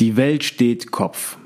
Die 0.00 0.16
Welt 0.16 0.42
steht 0.42 0.90
Kopf. 0.90 1.36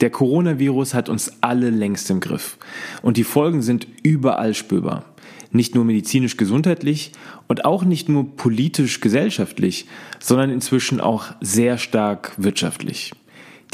Der 0.00 0.10
Coronavirus 0.10 0.94
hat 0.94 1.08
uns 1.08 1.32
alle 1.40 1.70
längst 1.70 2.08
im 2.10 2.20
Griff. 2.20 2.56
Und 3.02 3.16
die 3.16 3.24
Folgen 3.24 3.62
sind 3.62 3.86
überall 4.04 4.54
spürbar. 4.54 5.04
Nicht 5.50 5.74
nur 5.74 5.84
medizinisch 5.84 6.36
gesundheitlich 6.36 7.10
und 7.48 7.64
auch 7.64 7.82
nicht 7.82 8.08
nur 8.08 8.36
politisch 8.36 9.00
gesellschaftlich, 9.00 9.86
sondern 10.20 10.50
inzwischen 10.50 11.00
auch 11.00 11.26
sehr 11.40 11.78
stark 11.78 12.32
wirtschaftlich. 12.36 13.12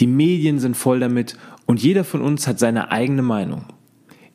Die 0.00 0.06
Medien 0.06 0.60
sind 0.60 0.78
voll 0.78 1.00
damit 1.00 1.36
und 1.66 1.82
jeder 1.82 2.02
von 2.02 2.22
uns 2.22 2.46
hat 2.46 2.58
seine 2.58 2.90
eigene 2.90 3.22
Meinung. 3.22 3.66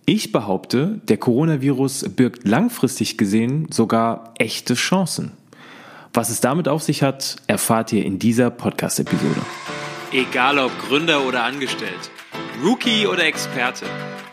Ich 0.06 0.32
behaupte, 0.32 1.02
der 1.08 1.18
Coronavirus 1.18 2.10
birgt 2.16 2.48
langfristig 2.48 3.18
gesehen 3.18 3.68
sogar 3.72 4.36
echte 4.38 4.76
Chancen. 4.76 5.32
Was 6.14 6.30
es 6.30 6.42
damit 6.42 6.68
auf 6.68 6.84
sich 6.84 7.04
hat, 7.04 7.38
erfahrt 7.48 7.94
ihr 7.94 8.04
in 8.04 8.20
dieser 8.20 8.50
Podcast-Episode. 8.50 9.42
Egal 10.12 10.60
ob 10.60 10.78
Gründer 10.80 11.26
oder 11.26 11.46
Angestellt, 11.46 12.12
Rookie 12.62 13.08
oder 13.08 13.24
Experte, 13.24 13.86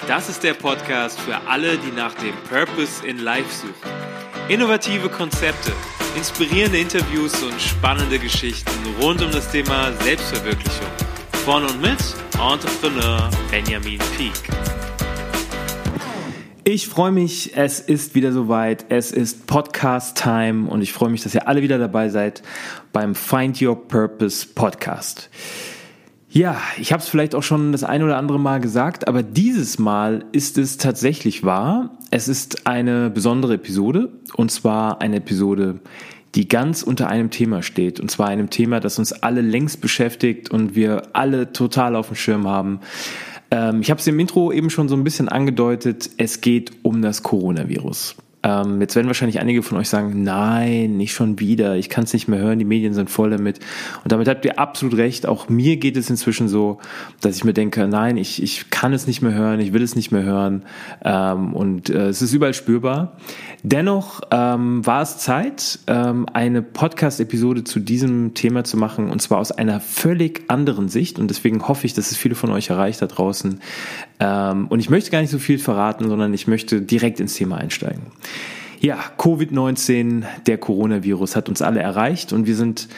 das 0.08 0.28
ist 0.28 0.42
der 0.42 0.54
Podcast 0.54 1.20
für 1.20 1.36
alle, 1.48 1.78
die 1.78 1.92
nach 1.92 2.14
dem 2.14 2.34
Purpose 2.48 3.06
in 3.06 3.18
Life 3.18 3.52
suchen. 3.54 3.92
Innovative 4.48 5.08
Konzepte, 5.08 5.70
inspirierende 6.16 6.80
Interviews 6.80 7.40
und 7.44 7.60
spannende 7.60 8.18
Geschichten 8.18 8.72
rund 9.00 9.22
um 9.22 9.30
das 9.30 9.48
Thema 9.52 9.92
Selbstverwirklichung. 10.02 10.88
Von 11.44 11.64
und 11.64 11.80
mit 11.80 11.98
Entrepreneur 12.40 13.30
Benjamin 13.52 14.00
Peak. 14.16 14.77
Ich 16.70 16.86
freue 16.86 17.12
mich, 17.12 17.56
es 17.56 17.80
ist 17.80 18.14
wieder 18.14 18.30
soweit. 18.30 18.84
Es 18.90 19.10
ist 19.10 19.46
Podcast 19.46 20.22
Time 20.22 20.68
und 20.68 20.82
ich 20.82 20.92
freue 20.92 21.08
mich, 21.08 21.22
dass 21.22 21.34
ihr 21.34 21.48
alle 21.48 21.62
wieder 21.62 21.78
dabei 21.78 22.10
seid 22.10 22.42
beim 22.92 23.14
Find 23.14 23.62
Your 23.62 23.88
Purpose 23.88 24.46
Podcast. 24.54 25.30
Ja, 26.28 26.60
ich 26.78 26.92
habe 26.92 27.02
es 27.02 27.08
vielleicht 27.08 27.34
auch 27.34 27.42
schon 27.42 27.72
das 27.72 27.84
ein 27.84 28.02
oder 28.02 28.18
andere 28.18 28.38
Mal 28.38 28.60
gesagt, 28.60 29.08
aber 29.08 29.22
dieses 29.22 29.78
Mal 29.78 30.26
ist 30.32 30.58
es 30.58 30.76
tatsächlich 30.76 31.42
wahr. 31.42 31.96
Es 32.10 32.28
ist 32.28 32.66
eine 32.66 33.08
besondere 33.08 33.54
Episode 33.54 34.12
und 34.34 34.50
zwar 34.50 35.00
eine 35.00 35.16
Episode, 35.16 35.80
die 36.34 36.48
ganz 36.48 36.82
unter 36.82 37.08
einem 37.08 37.30
Thema 37.30 37.62
steht 37.62 37.98
und 37.98 38.10
zwar 38.10 38.28
einem 38.28 38.50
Thema, 38.50 38.78
das 38.78 38.98
uns 38.98 39.14
alle 39.14 39.40
längst 39.40 39.80
beschäftigt 39.80 40.50
und 40.50 40.74
wir 40.74 41.04
alle 41.14 41.50
total 41.54 41.96
auf 41.96 42.08
dem 42.08 42.16
Schirm 42.16 42.46
haben. 42.46 42.80
Ähm, 43.50 43.80
ich 43.80 43.90
habe 43.90 44.00
es 44.00 44.06
im 44.06 44.18
Intro 44.18 44.52
eben 44.52 44.70
schon 44.70 44.88
so 44.88 44.96
ein 44.96 45.04
bisschen 45.04 45.28
angedeutet. 45.28 46.10
Es 46.16 46.40
geht 46.40 46.72
um 46.82 47.02
das 47.02 47.22
Coronavirus. 47.22 48.16
Ähm, 48.42 48.80
jetzt 48.80 48.94
werden 48.94 49.08
wahrscheinlich 49.08 49.40
einige 49.40 49.62
von 49.62 49.78
euch 49.78 49.88
sagen, 49.88 50.22
nein, 50.22 50.96
nicht 50.96 51.12
schon 51.12 51.40
wieder, 51.40 51.76
ich 51.76 51.88
kann 51.88 52.04
es 52.04 52.12
nicht 52.12 52.28
mehr 52.28 52.38
hören, 52.38 52.58
die 52.58 52.64
Medien 52.64 52.94
sind 52.94 53.10
voll 53.10 53.30
damit. 53.30 53.58
Und 54.04 54.12
damit 54.12 54.28
habt 54.28 54.44
ihr 54.44 54.58
absolut 54.58 54.96
recht. 54.96 55.26
Auch 55.26 55.48
mir 55.48 55.76
geht 55.76 55.96
es 55.96 56.08
inzwischen 56.08 56.48
so, 56.48 56.78
dass 57.20 57.36
ich 57.36 57.44
mir 57.44 57.52
denke, 57.52 57.88
nein, 57.88 58.16
ich, 58.16 58.42
ich 58.42 58.70
kann 58.70 58.92
es 58.92 59.06
nicht 59.06 59.22
mehr 59.22 59.34
hören, 59.34 59.58
ich 59.58 59.72
will 59.72 59.82
es 59.82 59.96
nicht 59.96 60.12
mehr 60.12 60.22
hören. 60.22 60.62
Ähm, 61.04 61.52
und 61.52 61.90
äh, 61.90 62.08
es 62.08 62.22
ist 62.22 62.32
überall 62.32 62.54
spürbar. 62.54 63.16
Dennoch 63.64 64.20
ähm, 64.30 64.86
war 64.86 65.02
es 65.02 65.18
Zeit, 65.18 65.80
ähm, 65.88 66.26
eine 66.32 66.62
Podcast-Episode 66.62 67.64
zu 67.64 67.80
diesem 67.80 68.34
Thema 68.34 68.62
zu 68.62 68.76
machen, 68.76 69.10
und 69.10 69.20
zwar 69.20 69.38
aus 69.38 69.50
einer 69.50 69.80
völlig 69.80 70.42
anderen 70.46 70.88
Sicht. 70.88 71.18
Und 71.18 71.28
deswegen 71.28 71.66
hoffe 71.66 71.86
ich, 71.86 71.94
dass 71.94 72.12
es 72.12 72.16
viele 72.16 72.36
von 72.36 72.50
euch 72.50 72.70
erreicht 72.70 73.02
da 73.02 73.06
draußen. 73.06 73.60
Ähm, 74.20 74.68
und 74.68 74.78
ich 74.78 74.90
möchte 74.90 75.10
gar 75.10 75.20
nicht 75.20 75.30
so 75.30 75.40
viel 75.40 75.58
verraten, 75.58 76.08
sondern 76.08 76.32
ich 76.34 76.46
möchte 76.46 76.80
direkt 76.80 77.18
ins 77.18 77.34
Thema 77.34 77.56
einsteigen. 77.56 78.02
Ja, 78.80 78.98
Covid-19, 79.18 80.24
der 80.46 80.58
Coronavirus 80.58 81.34
hat 81.34 81.48
uns 81.48 81.62
alle 81.62 81.80
erreicht 81.80 82.32
und 82.32 82.46
wir 82.46 82.54
sind 82.54 82.88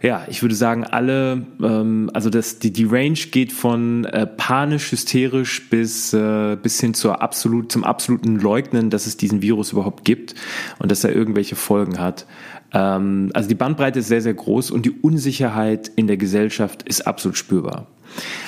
ja, 0.00 0.24
ich 0.28 0.42
würde 0.42 0.54
sagen, 0.54 0.84
alle, 0.84 1.44
ähm, 1.60 2.10
also 2.14 2.30
das, 2.30 2.60
die, 2.60 2.72
die 2.72 2.84
Range 2.84 3.18
geht 3.32 3.52
von 3.52 4.04
äh, 4.04 4.26
panisch, 4.26 4.92
hysterisch 4.92 5.68
bis, 5.70 6.12
äh, 6.12 6.56
bis 6.56 6.80
hin 6.80 6.94
zur 6.94 7.20
absolut, 7.20 7.72
zum 7.72 7.82
absoluten 7.82 8.36
Leugnen, 8.36 8.90
dass 8.90 9.06
es 9.06 9.16
diesen 9.16 9.42
Virus 9.42 9.72
überhaupt 9.72 10.04
gibt 10.04 10.36
und 10.78 10.90
dass 10.92 11.02
er 11.02 11.12
irgendwelche 11.12 11.56
Folgen 11.56 11.98
hat. 11.98 12.26
Ähm, 12.72 13.30
also 13.34 13.48
die 13.48 13.54
Bandbreite 13.54 14.00
ist 14.00 14.08
sehr, 14.08 14.22
sehr 14.22 14.34
groß 14.34 14.70
und 14.70 14.84
die 14.84 14.90
Unsicherheit 14.90 15.90
in 15.96 16.06
der 16.06 16.16
Gesellschaft 16.16 16.82
ist 16.82 17.06
absolut 17.06 17.36
spürbar. 17.36 17.86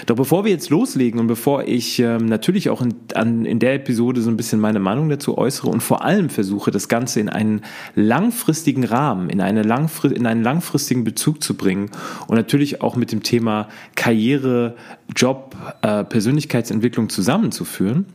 Doch 0.07 0.17
bevor 0.17 0.45
wir 0.45 0.51
jetzt 0.51 0.71
loslegen 0.71 1.21
und 1.21 1.27
bevor 1.27 1.65
ich 1.65 1.99
ähm, 1.99 2.27
natürlich 2.27 2.71
auch 2.71 2.83
in, 2.83 2.95
an, 3.15 3.45
in 3.45 3.59
der 3.59 3.75
Episode 3.75 4.23
so 4.23 4.31
ein 4.31 4.37
bisschen 4.37 4.59
meine 4.59 4.81
Meinung 4.81 5.09
dazu 5.09 5.37
äußere 5.37 5.69
und 5.69 5.83
vor 5.83 6.05
allem 6.05 6.31
versuche, 6.31 6.71
das 6.71 6.89
Ganze 6.89 7.21
in 7.21 7.29
einen 7.29 7.63
langfristigen 7.95 8.85
Rahmen, 8.85 9.29
in, 9.29 9.41
eine 9.41 9.63
langfri 9.63 10.09
in 10.09 10.27
einen 10.27 10.43
langfristigen 10.43 11.05
Bezug 11.05 11.43
zu 11.43 11.55
bringen 11.55 11.91
und 12.27 12.37
natürlich 12.37 12.81
auch 12.81 12.97
mit 12.97 13.13
dem 13.13 13.23
Thema 13.23 13.69
Karriere, 13.95 14.77
Job, 15.15 15.55
äh, 15.83 16.05
Persönlichkeitsentwicklung 16.05 17.09
zusammenzuführen, 17.09 18.07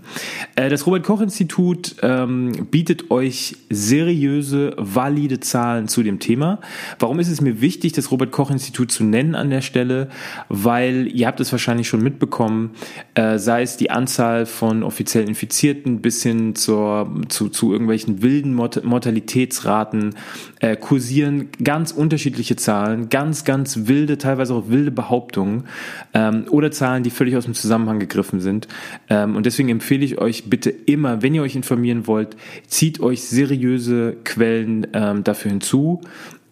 Äh, 0.54 0.68
das 0.70 0.86
Robert 0.86 1.02
Koch 1.02 1.20
Institut 1.20 1.96
ähm, 2.02 2.68
bietet 2.70 3.10
euch 3.10 3.56
seriöse, 3.70 4.74
valide 4.76 5.40
Zahlen 5.40 5.88
zu 5.88 6.04
dem 6.04 6.20
Thema. 6.20 6.60
Warum 6.98 7.20
ist 7.20 7.28
es 7.28 7.40
mir 7.40 7.60
wichtig, 7.60 7.92
das 7.92 8.10
Robert 8.10 8.32
Koch 8.32 8.50
Institut 8.50 8.90
zu 8.90 9.04
nennen 9.04 9.34
an 9.34 9.50
der 9.50 9.60
Stelle? 9.60 10.08
Weil 10.48 11.08
ihr 11.08 11.26
habt 11.26 11.40
es 11.40 11.52
wahrscheinlich 11.52 11.88
schon 11.88 12.02
mitbekommen, 12.02 12.70
äh, 13.14 13.38
sei 13.38 13.62
es 13.62 13.76
die 13.76 13.90
Anzahl 13.90 14.46
von 14.46 14.82
offiziell 14.82 15.28
Infizierten 15.28 16.00
bis 16.00 16.22
hin 16.22 16.54
zur, 16.54 17.12
zu, 17.28 17.48
zu 17.48 17.72
irgendwelchen 17.72 18.22
wilden 18.22 18.54
Mort 18.54 18.84
Mortalitätsraten 18.84 20.14
äh, 20.60 20.76
kursieren 20.76 21.48
ganz 21.62 21.92
unterschiedliche 21.92 22.56
Zahlen, 22.56 23.08
ganz, 23.08 23.44
ganz 23.44 23.86
wilde, 23.86 24.18
teilweise 24.18 24.54
auch 24.54 24.68
wilde 24.68 24.90
Behauptungen 24.90 25.64
ähm, 26.14 26.44
oder 26.50 26.70
Zahlen, 26.70 27.02
die 27.02 27.10
völlig 27.10 27.36
aus 27.36 27.44
dem 27.44 27.54
Zusammenhang 27.54 27.98
gegriffen 27.98 28.40
sind. 28.40 28.68
Ähm, 29.08 29.36
und 29.36 29.46
deswegen 29.46 29.68
empfehle 29.68 30.04
ich 30.04 30.18
euch 30.18 30.48
bitte 30.48 30.70
immer, 30.70 31.22
wenn 31.22 31.34
ihr 31.34 31.42
euch 31.42 31.56
informieren 31.56 32.06
wollt, 32.06 32.36
zieht 32.66 33.00
euch 33.00 33.22
seriöse 33.22 34.16
Quellen 34.24 34.86
ähm, 34.92 35.24
dafür 35.24 35.50
hinzu. 35.50 36.00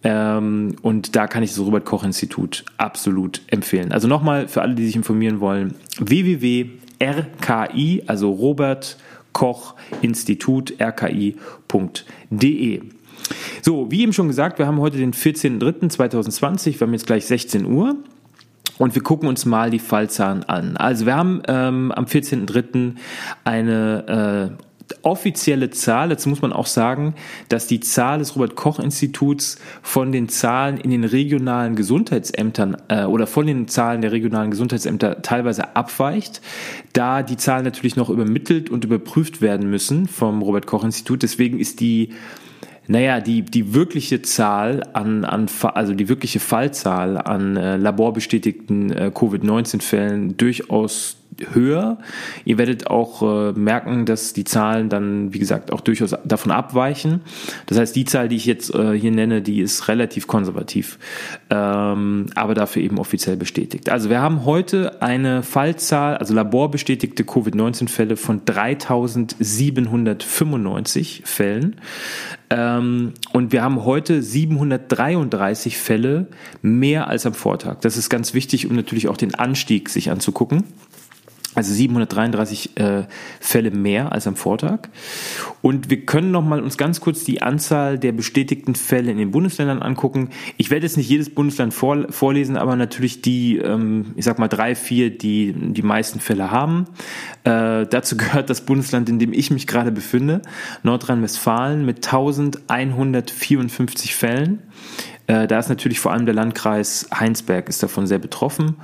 Ähm, 0.02 0.76
und 0.82 1.14
da 1.14 1.26
kann 1.26 1.42
ich 1.42 1.50
das 1.50 1.60
Robert 1.60 1.84
Koch 1.84 2.04
Institut 2.04 2.64
absolut 2.78 3.42
empfehlen. 3.48 3.92
Also 3.92 4.08
nochmal 4.08 4.48
für 4.48 4.62
alle, 4.62 4.74
die 4.74 4.86
sich 4.86 4.96
informieren 4.96 5.40
wollen, 5.40 5.74
www.rki, 5.98 8.04
also 8.06 8.30
Robert 8.30 8.96
Koch 9.32 9.74
Institut, 10.02 10.74
rki.de. 10.80 12.82
So, 13.62 13.90
wie 13.90 14.02
eben 14.02 14.12
schon 14.12 14.28
gesagt, 14.28 14.58
wir 14.58 14.66
haben 14.66 14.80
heute 14.80 14.96
den 14.96 15.12
14.03.2020, 15.12 16.80
wir 16.80 16.86
haben 16.86 16.92
jetzt 16.92 17.06
gleich 17.06 17.26
16 17.26 17.66
Uhr. 17.66 17.96
Und 18.78 18.94
wir 18.94 19.02
gucken 19.02 19.28
uns 19.28 19.44
mal 19.44 19.68
die 19.68 19.78
Fallzahlen 19.78 20.42
an. 20.44 20.78
Also 20.78 21.04
wir 21.04 21.14
haben 21.14 21.42
ähm, 21.48 21.92
am 21.92 22.06
14.03. 22.06 22.94
eine 23.44 24.56
äh, 24.58 24.69
offizielle 25.02 25.70
Zahl, 25.70 26.08
dazu 26.08 26.28
muss 26.28 26.42
man 26.42 26.52
auch 26.52 26.66
sagen, 26.66 27.14
dass 27.48 27.66
die 27.66 27.80
Zahl 27.80 28.18
des 28.18 28.36
Robert 28.36 28.56
Koch 28.56 28.78
Instituts 28.78 29.58
von 29.82 30.12
den 30.12 30.28
Zahlen 30.28 30.78
in 30.78 30.90
den 30.90 31.04
regionalen 31.04 31.76
Gesundheitsämtern 31.76 32.76
äh, 32.88 33.04
oder 33.04 33.26
von 33.26 33.46
den 33.46 33.68
Zahlen 33.68 34.02
der 34.02 34.12
regionalen 34.12 34.50
Gesundheitsämter 34.50 35.22
teilweise 35.22 35.76
abweicht, 35.76 36.40
da 36.92 37.22
die 37.22 37.36
Zahlen 37.36 37.64
natürlich 37.64 37.96
noch 37.96 38.10
übermittelt 38.10 38.70
und 38.70 38.84
überprüft 38.84 39.40
werden 39.40 39.70
müssen 39.70 40.06
vom 40.06 40.42
Robert 40.42 40.66
Koch 40.66 40.84
Institut. 40.84 41.22
Deswegen 41.22 41.58
ist 41.58 41.80
die 41.80 42.10
naja, 42.90 43.20
die, 43.20 43.42
die 43.42 43.72
wirkliche 43.72 44.20
Zahl 44.20 44.82
an, 44.94 45.24
an, 45.24 45.46
also 45.74 45.94
die 45.94 46.08
wirkliche 46.08 46.40
Fallzahl 46.40 47.18
an 47.18 47.56
äh, 47.56 47.76
laborbestätigten 47.76 48.90
äh, 48.90 49.12
Covid-19-Fällen 49.14 50.36
durchaus 50.36 51.19
höher. 51.52 51.98
Ihr 52.44 52.58
werdet 52.58 52.88
auch 52.88 53.22
äh, 53.22 53.52
merken, 53.52 54.06
dass 54.06 54.32
die 54.32 54.44
Zahlen 54.44 54.88
dann, 54.88 55.34
wie 55.34 55.38
gesagt, 55.38 55.72
auch 55.72 55.80
durchaus 55.80 56.14
davon 56.24 56.52
abweichen. 56.52 57.20
Das 57.66 57.78
heißt, 57.78 57.96
die 57.96 58.04
Zahl, 58.04 58.28
die 58.28 58.36
ich 58.36 58.46
jetzt 58.46 58.74
äh, 58.74 58.92
hier 58.92 59.10
nenne, 59.10 59.42
die 59.42 59.60
ist 59.60 59.88
relativ 59.88 60.26
konservativ, 60.26 60.98
ähm, 61.50 62.26
aber 62.34 62.54
dafür 62.54 62.82
eben 62.82 62.98
offiziell 62.98 63.36
bestätigt. 63.36 63.90
Also 63.90 64.10
wir 64.10 64.20
haben 64.20 64.44
heute 64.44 65.02
eine 65.02 65.42
Fallzahl, 65.42 66.16
also 66.16 66.34
laborbestätigte 66.34 67.24
Covid-19-Fälle 67.24 68.16
von 68.16 68.44
3795 68.44 71.22
Fällen. 71.24 71.76
Ähm, 72.50 73.14
und 73.32 73.52
wir 73.52 73.62
haben 73.62 73.84
heute 73.84 74.22
733 74.22 75.78
Fälle 75.78 76.26
mehr 76.62 77.06
als 77.06 77.24
am 77.24 77.34
Vortag. 77.34 77.80
Das 77.80 77.96
ist 77.96 78.10
ganz 78.10 78.34
wichtig, 78.34 78.68
um 78.68 78.74
natürlich 78.74 79.08
auch 79.08 79.16
den 79.16 79.36
Anstieg 79.36 79.88
sich 79.88 80.10
anzugucken. 80.10 80.64
Also 81.60 81.74
733 81.74 82.78
äh, 82.78 83.02
Fälle 83.38 83.70
mehr 83.70 84.12
als 84.12 84.26
am 84.26 84.34
Vortag. 84.34 84.88
Und 85.60 85.90
wir 85.90 86.06
können 86.06 86.30
noch 86.30 86.42
mal 86.42 86.62
uns 86.62 86.78
ganz 86.78 87.02
kurz 87.02 87.22
die 87.24 87.42
Anzahl 87.42 87.98
der 87.98 88.12
bestätigten 88.12 88.74
Fälle 88.74 89.10
in 89.10 89.18
den 89.18 89.30
Bundesländern 89.30 89.82
angucken. 89.82 90.30
Ich 90.56 90.70
werde 90.70 90.86
jetzt 90.86 90.96
nicht 90.96 91.10
jedes 91.10 91.28
Bundesland 91.28 91.74
vor, 91.74 92.06
vorlesen, 92.08 92.56
aber 92.56 92.76
natürlich 92.76 93.20
die, 93.20 93.58
ähm, 93.58 94.14
ich 94.16 94.24
sag 94.24 94.38
mal 94.38 94.48
drei, 94.48 94.74
vier, 94.74 95.10
die 95.10 95.54
die 95.54 95.82
meisten 95.82 96.18
Fälle 96.18 96.50
haben. 96.50 96.86
Äh, 97.44 97.84
dazu 97.84 98.16
gehört 98.16 98.48
das 98.48 98.62
Bundesland, 98.62 99.10
in 99.10 99.18
dem 99.18 99.34
ich 99.34 99.50
mich 99.50 99.66
gerade 99.66 99.92
befinde, 99.92 100.40
Nordrhein-Westfalen 100.82 101.84
mit 101.84 102.06
1154 102.06 104.14
Fällen. 104.14 104.62
Äh, 105.30 105.46
da 105.46 105.60
ist 105.60 105.68
natürlich 105.68 106.00
vor 106.00 106.12
allem 106.12 106.26
der 106.26 106.34
Landkreis 106.34 107.08
Heinsberg 107.14 107.68
ist 107.68 107.84
davon 107.84 108.08
sehr 108.08 108.18
betroffen. 108.18 108.78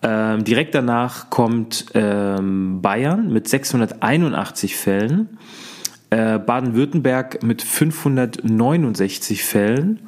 Ähm, 0.00 0.44
direkt 0.44 0.74
danach 0.74 1.28
kommt 1.28 1.86
ähm, 1.92 2.80
Bayern 2.80 3.30
mit 3.30 3.46
681 3.48 4.76
Fällen, 4.76 5.36
äh, 6.08 6.38
Baden-Württemberg 6.38 7.42
mit 7.42 7.60
569 7.60 9.44
Fällen. 9.44 10.00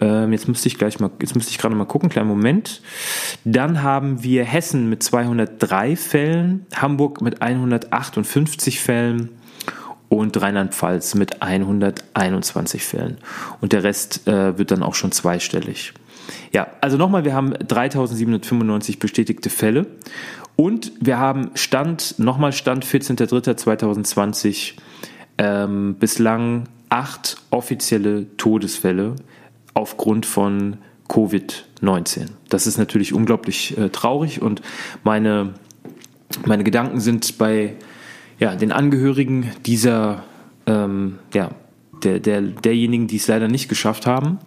Ähm, 0.00 0.32
jetzt 0.32 0.48
müsste 0.48 0.68
ich 0.68 0.76
gleich 0.76 1.00
mal, 1.00 1.10
jetzt 1.22 1.34
müsste 1.34 1.50
ich 1.50 1.56
gerade 1.56 1.74
mal 1.74 1.86
gucken, 1.86 2.10
kleinen 2.10 2.28
Moment. 2.28 2.82
Dann 3.46 3.82
haben 3.82 4.22
wir 4.22 4.44
Hessen 4.44 4.90
mit 4.90 5.02
203 5.02 5.96
Fällen, 5.96 6.66
Hamburg 6.74 7.22
mit 7.22 7.40
158 7.40 8.80
Fällen 8.80 9.30
und 10.12 10.40
Rheinland-Pfalz 10.40 11.14
mit 11.14 11.40
121 11.40 12.84
Fällen. 12.84 13.16
Und 13.62 13.72
der 13.72 13.82
Rest 13.82 14.28
äh, 14.28 14.58
wird 14.58 14.70
dann 14.70 14.82
auch 14.82 14.94
schon 14.94 15.10
zweistellig. 15.10 15.94
Ja, 16.52 16.66
also 16.82 16.98
nochmal, 16.98 17.24
wir 17.24 17.32
haben 17.32 17.54
3795 17.54 18.98
bestätigte 18.98 19.48
Fälle 19.48 19.86
und 20.54 20.92
wir 21.00 21.18
haben 21.18 21.50
Stand, 21.54 22.18
nochmal 22.18 22.52
Stand 22.52 22.84
14.03.2020, 22.84 24.74
ähm, 25.38 25.94
bislang 25.98 26.68
acht 26.90 27.38
offizielle 27.48 28.26
Todesfälle 28.36 29.16
aufgrund 29.72 30.26
von 30.26 30.76
Covid-19. 31.08 32.26
Das 32.50 32.66
ist 32.66 32.76
natürlich 32.76 33.14
unglaublich 33.14 33.78
äh, 33.78 33.88
traurig 33.88 34.42
und 34.42 34.60
meine, 35.04 35.54
meine 36.44 36.64
Gedanken 36.64 37.00
sind 37.00 37.38
bei 37.38 37.76
ja, 38.42 38.56
den 38.56 38.72
Angehörigen 38.72 39.52
dieser, 39.66 40.24
ähm, 40.66 41.20
ja, 41.32 41.52
der, 42.02 42.18
der, 42.18 42.40
derjenigen, 42.40 43.06
die 43.06 43.14
es 43.14 43.28
leider 43.28 43.46
nicht 43.46 43.68
geschafft 43.68 44.04
haben. 44.04 44.40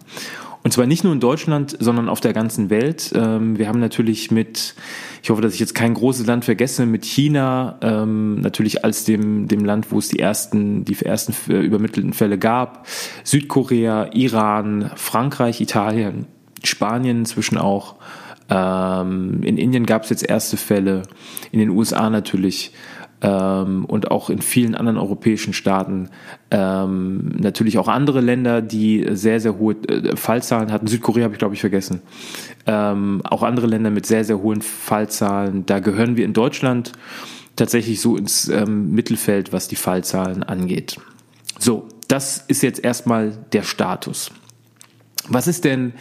Und 0.62 0.72
zwar 0.72 0.84
nicht 0.84 1.02
nur 1.02 1.14
in 1.14 1.20
Deutschland, 1.20 1.74
sondern 1.80 2.10
auf 2.10 2.20
der 2.20 2.34
ganzen 2.34 2.68
Welt. 2.68 3.10
Ähm, 3.14 3.56
wir 3.56 3.68
haben 3.68 3.80
natürlich 3.80 4.30
mit, 4.30 4.74
ich 5.22 5.30
hoffe, 5.30 5.40
dass 5.40 5.54
ich 5.54 5.60
jetzt 5.60 5.74
kein 5.74 5.94
großes 5.94 6.26
Land 6.26 6.44
vergesse, 6.44 6.84
mit 6.84 7.06
China, 7.06 7.78
ähm, 7.80 8.38
natürlich 8.42 8.84
als 8.84 9.04
dem, 9.04 9.48
dem 9.48 9.64
Land, 9.64 9.90
wo 9.90 9.98
es 9.98 10.08
die 10.08 10.18
ersten, 10.18 10.84
die 10.84 11.02
ersten 11.02 11.34
äh, 11.50 11.60
übermittelten 11.62 12.12
Fälle 12.12 12.36
gab, 12.36 12.86
Südkorea, 13.24 14.10
Iran, 14.12 14.90
Frankreich, 14.96 15.62
Italien, 15.62 16.26
Spanien 16.62 17.20
inzwischen 17.20 17.56
auch. 17.56 17.94
Ähm, 18.50 19.40
in 19.42 19.56
Indien 19.56 19.86
gab 19.86 20.02
es 20.04 20.10
jetzt 20.10 20.28
erste 20.28 20.58
Fälle, 20.58 21.04
in 21.50 21.60
den 21.60 21.70
USA 21.70 22.10
natürlich 22.10 22.72
ähm, 23.22 23.84
und 23.84 24.10
auch 24.10 24.30
in 24.30 24.42
vielen 24.42 24.74
anderen 24.74 24.98
europäischen 24.98 25.52
Staaten. 25.52 26.10
Ähm, 26.50 27.32
natürlich 27.38 27.78
auch 27.78 27.88
andere 27.88 28.20
Länder, 28.20 28.62
die 28.62 29.06
sehr, 29.10 29.40
sehr 29.40 29.58
hohe 29.58 29.74
äh, 29.88 30.16
Fallzahlen 30.16 30.72
hatten. 30.72 30.86
Südkorea 30.86 31.24
habe 31.24 31.34
ich, 31.34 31.38
glaube 31.38 31.54
ich, 31.54 31.60
vergessen. 31.60 32.02
Ähm, 32.66 33.22
auch 33.24 33.42
andere 33.42 33.66
Länder 33.66 33.90
mit 33.90 34.06
sehr, 34.06 34.24
sehr 34.24 34.40
hohen 34.40 34.62
Fallzahlen. 34.62 35.66
Da 35.66 35.78
gehören 35.80 36.16
wir 36.16 36.24
in 36.24 36.32
Deutschland 36.32 36.92
tatsächlich 37.56 38.00
so 38.00 38.16
ins 38.16 38.48
ähm, 38.48 38.92
Mittelfeld, 38.92 39.52
was 39.52 39.68
die 39.68 39.76
Fallzahlen 39.76 40.42
angeht. 40.42 40.98
So, 41.58 41.88
das 42.08 42.44
ist 42.48 42.62
jetzt 42.62 42.84
erstmal 42.84 43.32
der 43.52 43.62
Status. 43.62 44.30
Was 45.28 45.48
ist 45.48 45.64
denn 45.64 45.94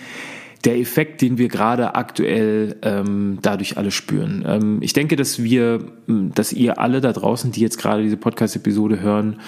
der 0.65 0.79
Effekt, 0.79 1.21
den 1.21 1.37
wir 1.37 1.47
gerade 1.47 1.93
aktuell 1.93 2.75
ähm, 2.81 3.37
dadurch 3.41 3.77
alle 3.77 3.91
spüren. 3.91 4.43
Ähm, 4.47 4.77
ich 4.81 4.93
denke, 4.93 5.15
dass 5.15 5.43
wir, 5.43 5.79
dass 6.07 6.53
ihr 6.53 6.79
alle 6.79 7.01
da 7.01 7.13
draußen, 7.13 7.51
die 7.51 7.61
jetzt 7.61 7.77
gerade 7.77 8.01
diese 8.01 8.17
Podcast-Episode 8.17 8.99
hören, 8.99 9.39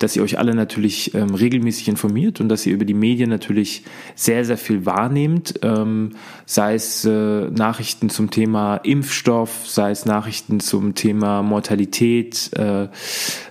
dass 0.00 0.16
ihr 0.16 0.22
euch 0.22 0.36
alle 0.38 0.54
natürlich 0.54 1.14
ähm, 1.14 1.34
regelmäßig 1.34 1.88
informiert 1.88 2.40
und 2.40 2.48
dass 2.48 2.66
ihr 2.66 2.74
über 2.74 2.84
die 2.84 2.94
Medien 2.94 3.30
natürlich 3.30 3.84
sehr, 4.16 4.44
sehr 4.44 4.58
viel 4.58 4.84
wahrnehmt, 4.84 5.54
ähm, 5.62 6.10
sei 6.44 6.74
es 6.74 7.04
äh, 7.04 7.10
Nachrichten 7.10 8.10
zum 8.10 8.30
Thema 8.30 8.76
Impfstoff, 8.78 9.68
sei 9.68 9.92
es 9.92 10.06
Nachrichten 10.06 10.58
zum 10.58 10.96
Thema 10.96 11.42
Mortalität, 11.42 12.50
äh, 12.54 12.88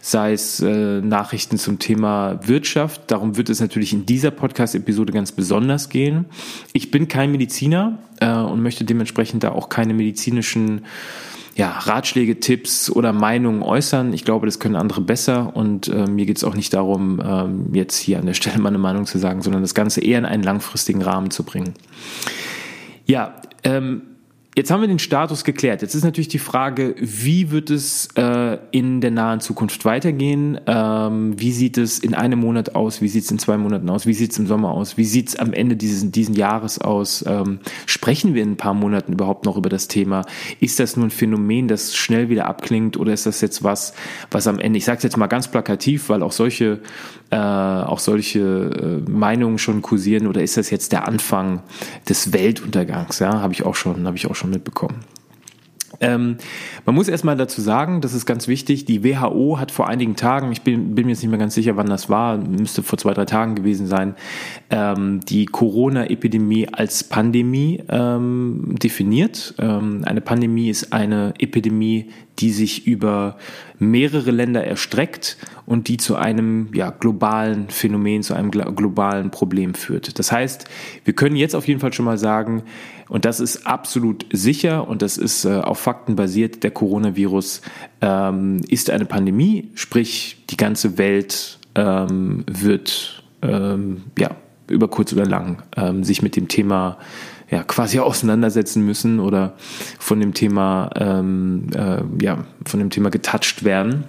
sei 0.01 0.33
es 0.33 0.59
äh, 0.59 1.00
Nachrichten 1.00 1.57
zum 1.57 1.79
Thema 1.79 2.39
Wirtschaft. 2.45 3.03
Darum 3.07 3.38
wird 3.38 3.50
es 3.50 3.62
natürlich 3.62 3.93
in 3.93 4.05
dieser 4.05 4.31
Podcast-Episode 4.31 5.13
ganz 5.13 5.31
besonders 5.31 5.88
gehen. 5.88 6.25
Ich 6.74 6.91
bin 6.91 7.07
kein 7.13 7.32
Mediziner 7.32 8.00
äh, 8.22 8.34
und 8.34 8.63
möchte 8.63 8.86
dementsprechend 8.86 9.43
da 9.43 9.51
auch 9.51 9.70
keine 9.70 9.93
medizinischen 9.93 10.82
ja, 11.55 11.70
Ratschläge, 11.70 12.39
Tipps 12.39 12.89
oder 12.89 13.13
Meinungen 13.13 13.62
äußern. 13.62 14.13
Ich 14.13 14.25
glaube, 14.25 14.48
das 14.48 14.58
können 14.58 14.75
andere 14.75 15.01
besser 15.01 15.55
und 15.55 15.88
äh, 15.89 16.08
mir 16.08 16.25
geht 16.25 16.38
es 16.38 16.43
auch 16.43 16.55
nicht 16.55 16.74
darum, 16.74 17.22
ähm, 17.24 17.67
jetzt 17.75 17.98
hier 18.00 18.17
an 18.17 18.25
der 18.25 18.34
Stelle 18.39 18.58
meine 18.58 18.79
Meinung 18.79 19.05
zu 19.05 19.20
sagen, 19.20 19.43
sondern 19.43 19.62
das 19.62 19.75
Ganze 19.75 20.01
eher 20.01 20.17
in 20.17 20.25
einen 20.25 20.41
langfristigen 20.41 21.03
Rahmen 21.03 21.29
zu 21.29 21.43
bringen. 21.43 21.75
Ja, 23.05 23.36
ähm, 23.63 24.01
Jetzt 24.55 24.70
haben 24.70 24.82
wir 24.82 24.88
den 24.88 25.00
Status 25.00 25.43
geklärt. 25.43 25.82
Jetzt 25.82 25.96
ist 25.96 26.03
natürlich 26.03 26.27
die 26.27 26.38
Frage, 26.38 26.93
wie 27.00 27.50
wird 27.50 27.72
es 27.72 28.10
äh, 28.15 28.52
in 28.74 29.01
der 29.01 29.12
nahen 29.12 29.39
Zukunft 29.39 29.86
weitergehen? 29.86 30.60
Ähm, 30.65 31.39
wie 31.39 31.51
sieht 31.51 31.77
es 31.77 32.00
in 32.00 32.15
einem 32.15 32.39
Monat 32.39 32.74
aus? 32.74 33.01
Wie 33.01 33.08
sieht 33.08 33.24
es 33.24 33.32
in 33.32 33.38
zwei 33.38 33.56
Monaten 33.56 33.88
aus? 33.88 34.08
Wie 34.08 34.15
sieht 34.15 34.32
es 34.32 34.39
im 34.39 34.48
Sommer 34.48 34.72
aus? 34.72 34.98
Wie 34.98 35.06
sieht 35.06 35.30
es 35.30 35.36
am 35.36 35.53
Ende 35.53 35.75
dieses 35.75 36.10
diesen 36.10 36.34
Jahres 36.34 36.82
aus? 36.82 37.24
Ähm, 37.27 37.60
sprechen 37.86 38.34
wir 38.34 38.42
in 38.42 38.53
ein 38.53 38.58
paar 38.58 38.74
Monaten 38.74 39.13
überhaupt 39.13 39.46
noch 39.46 39.58
über 39.58 39.70
das 39.70 39.88
Thema? 39.88 40.25
Ist 40.60 40.80
das 40.80 40.98
nur 40.98 41.06
ein 41.06 41.12
Phänomen, 41.12 41.68
das 41.68 41.96
schnell 41.96 42.30
wieder 42.30 42.48
abklingt 42.48 42.98
oder 42.98 43.13
ist 43.13 43.27
das 43.27 43.42
jetzt 43.42 43.63
was, 43.63 43.94
was 44.32 44.48
am 44.48 44.58
Ende, 44.58 44.80
ich 44.80 44.86
sage 44.86 44.98
es 44.98 45.03
jetzt 45.03 45.18
mal 45.18 45.27
ganz 45.27 45.48
plakativ, 45.48 46.10
weil 46.10 46.24
auch 46.24 46.32
solche 46.32 46.82
äh, 47.30 47.36
auch 47.36 48.00
solche 48.00 48.39
äh, 49.06 49.10
Meinungen 49.10 49.60
schon 49.60 49.84
kursieren 49.84 50.25
oder 50.25 50.42
ist 50.42 50.58
das 50.58 50.72
jetzt 50.72 50.92
der 50.92 51.08
Anfang 51.08 51.62
des 52.10 52.34
Weltuntergangs? 52.34 53.20
Ja, 53.20 53.39
habe 53.39 53.53
ich 53.53 53.63
auch 53.63 53.75
schon, 53.75 54.08
habe 54.08 54.18
ich 54.18 54.25
auch 54.25 54.36
schon 54.36 54.50
mitbekommen. 54.50 55.06
Ähm, 56.03 56.38
man 56.86 56.95
muss 56.95 57.07
erstmal 57.07 57.38
dazu 57.38 57.62
sagen, 57.62 58.01
das 58.01 58.13
ist 58.13 58.25
ganz 58.25 58.50
wichtig, 58.50 58.83
die 58.83 59.03
WHO 59.03 59.57
hat 59.57 59.72
vor 59.72 59.88
einigen 59.88 60.17
Tagen, 60.17 60.51
ich 60.51 60.62
bin, 60.62 60.95
bin 60.95 61.05
mir 61.05 61.13
jetzt 61.13 61.22
nicht 61.22 61.29
mehr 61.29 61.39
ganz 61.39 61.55
sicher, 61.55 61.77
wann 61.77 61.88
das 61.88 62.10
war, 62.10 62.38
müsste 62.38 62.83
vor 62.83 63.00
zwei, 63.00 63.13
drei 63.13 63.24
Tagen 63.24 63.55
gewesen 63.55 63.88
sein, 63.88 64.15
ähm, 64.69 65.22
die 65.22 65.45
Corona-Epidemie 65.45 66.67
als 66.69 67.05
Pandemie 67.05 67.81
ähm, 67.88 68.75
definiert. 68.83 69.55
Ähm, 69.60 70.01
eine 70.03 70.19
Pandemie 70.19 70.69
ist 70.69 70.91
eine 70.91 71.33
Epidemie, 71.39 72.10
die 72.39 72.51
sich 72.51 72.87
über 72.87 73.37
mehrere 73.79 74.31
Länder 74.31 74.63
erstreckt 74.63 75.37
und 75.65 75.87
die 75.87 75.97
zu 75.97 76.15
einem 76.15 76.69
ja, 76.73 76.89
globalen 76.89 77.69
Phänomen, 77.69 78.23
zu 78.23 78.33
einem 78.33 78.51
globalen 78.51 79.31
Problem 79.31 79.73
führt. 79.73 80.17
Das 80.19 80.31
heißt, 80.31 80.65
wir 81.05 81.13
können 81.13 81.35
jetzt 81.35 81.55
auf 81.55 81.67
jeden 81.67 81.79
Fall 81.79 81.93
schon 81.93 82.05
mal 82.05 82.17
sagen, 82.17 82.63
und 83.09 83.25
das 83.25 83.39
ist 83.39 83.67
absolut 83.67 84.25
sicher 84.31 84.87
und 84.87 85.01
das 85.01 85.17
ist 85.17 85.45
äh, 85.45 85.59
auf 85.59 85.79
Fakten 85.79 86.15
basiert, 86.15 86.63
der 86.63 86.71
Coronavirus 86.71 87.61
ähm, 88.01 88.61
ist 88.67 88.89
eine 88.89 89.05
Pandemie, 89.05 89.69
sprich 89.75 90.43
die 90.49 90.57
ganze 90.57 90.97
Welt 90.97 91.59
ähm, 91.75 92.43
wird 92.47 93.23
ähm, 93.41 94.03
ja, 94.17 94.31
über 94.67 94.87
kurz 94.87 95.13
oder 95.13 95.25
lang 95.25 95.61
ähm, 95.75 96.03
sich 96.03 96.21
mit 96.21 96.35
dem 96.35 96.47
Thema 96.47 96.97
ja, 97.53 97.62
quasi 97.62 98.00
auseinandersetzen 98.00 98.83
müssen 98.83 99.19
oder 99.19 99.53
von 100.00 100.19
dem 100.19 100.33
Thema, 100.33 100.89
ähm, 100.95 101.67
äh, 101.75 102.01
ja, 102.19 102.45
von 102.65 102.79
dem 102.79 102.89
Thema 102.89 103.12
getouched 103.12 103.63
werden. 103.63 104.05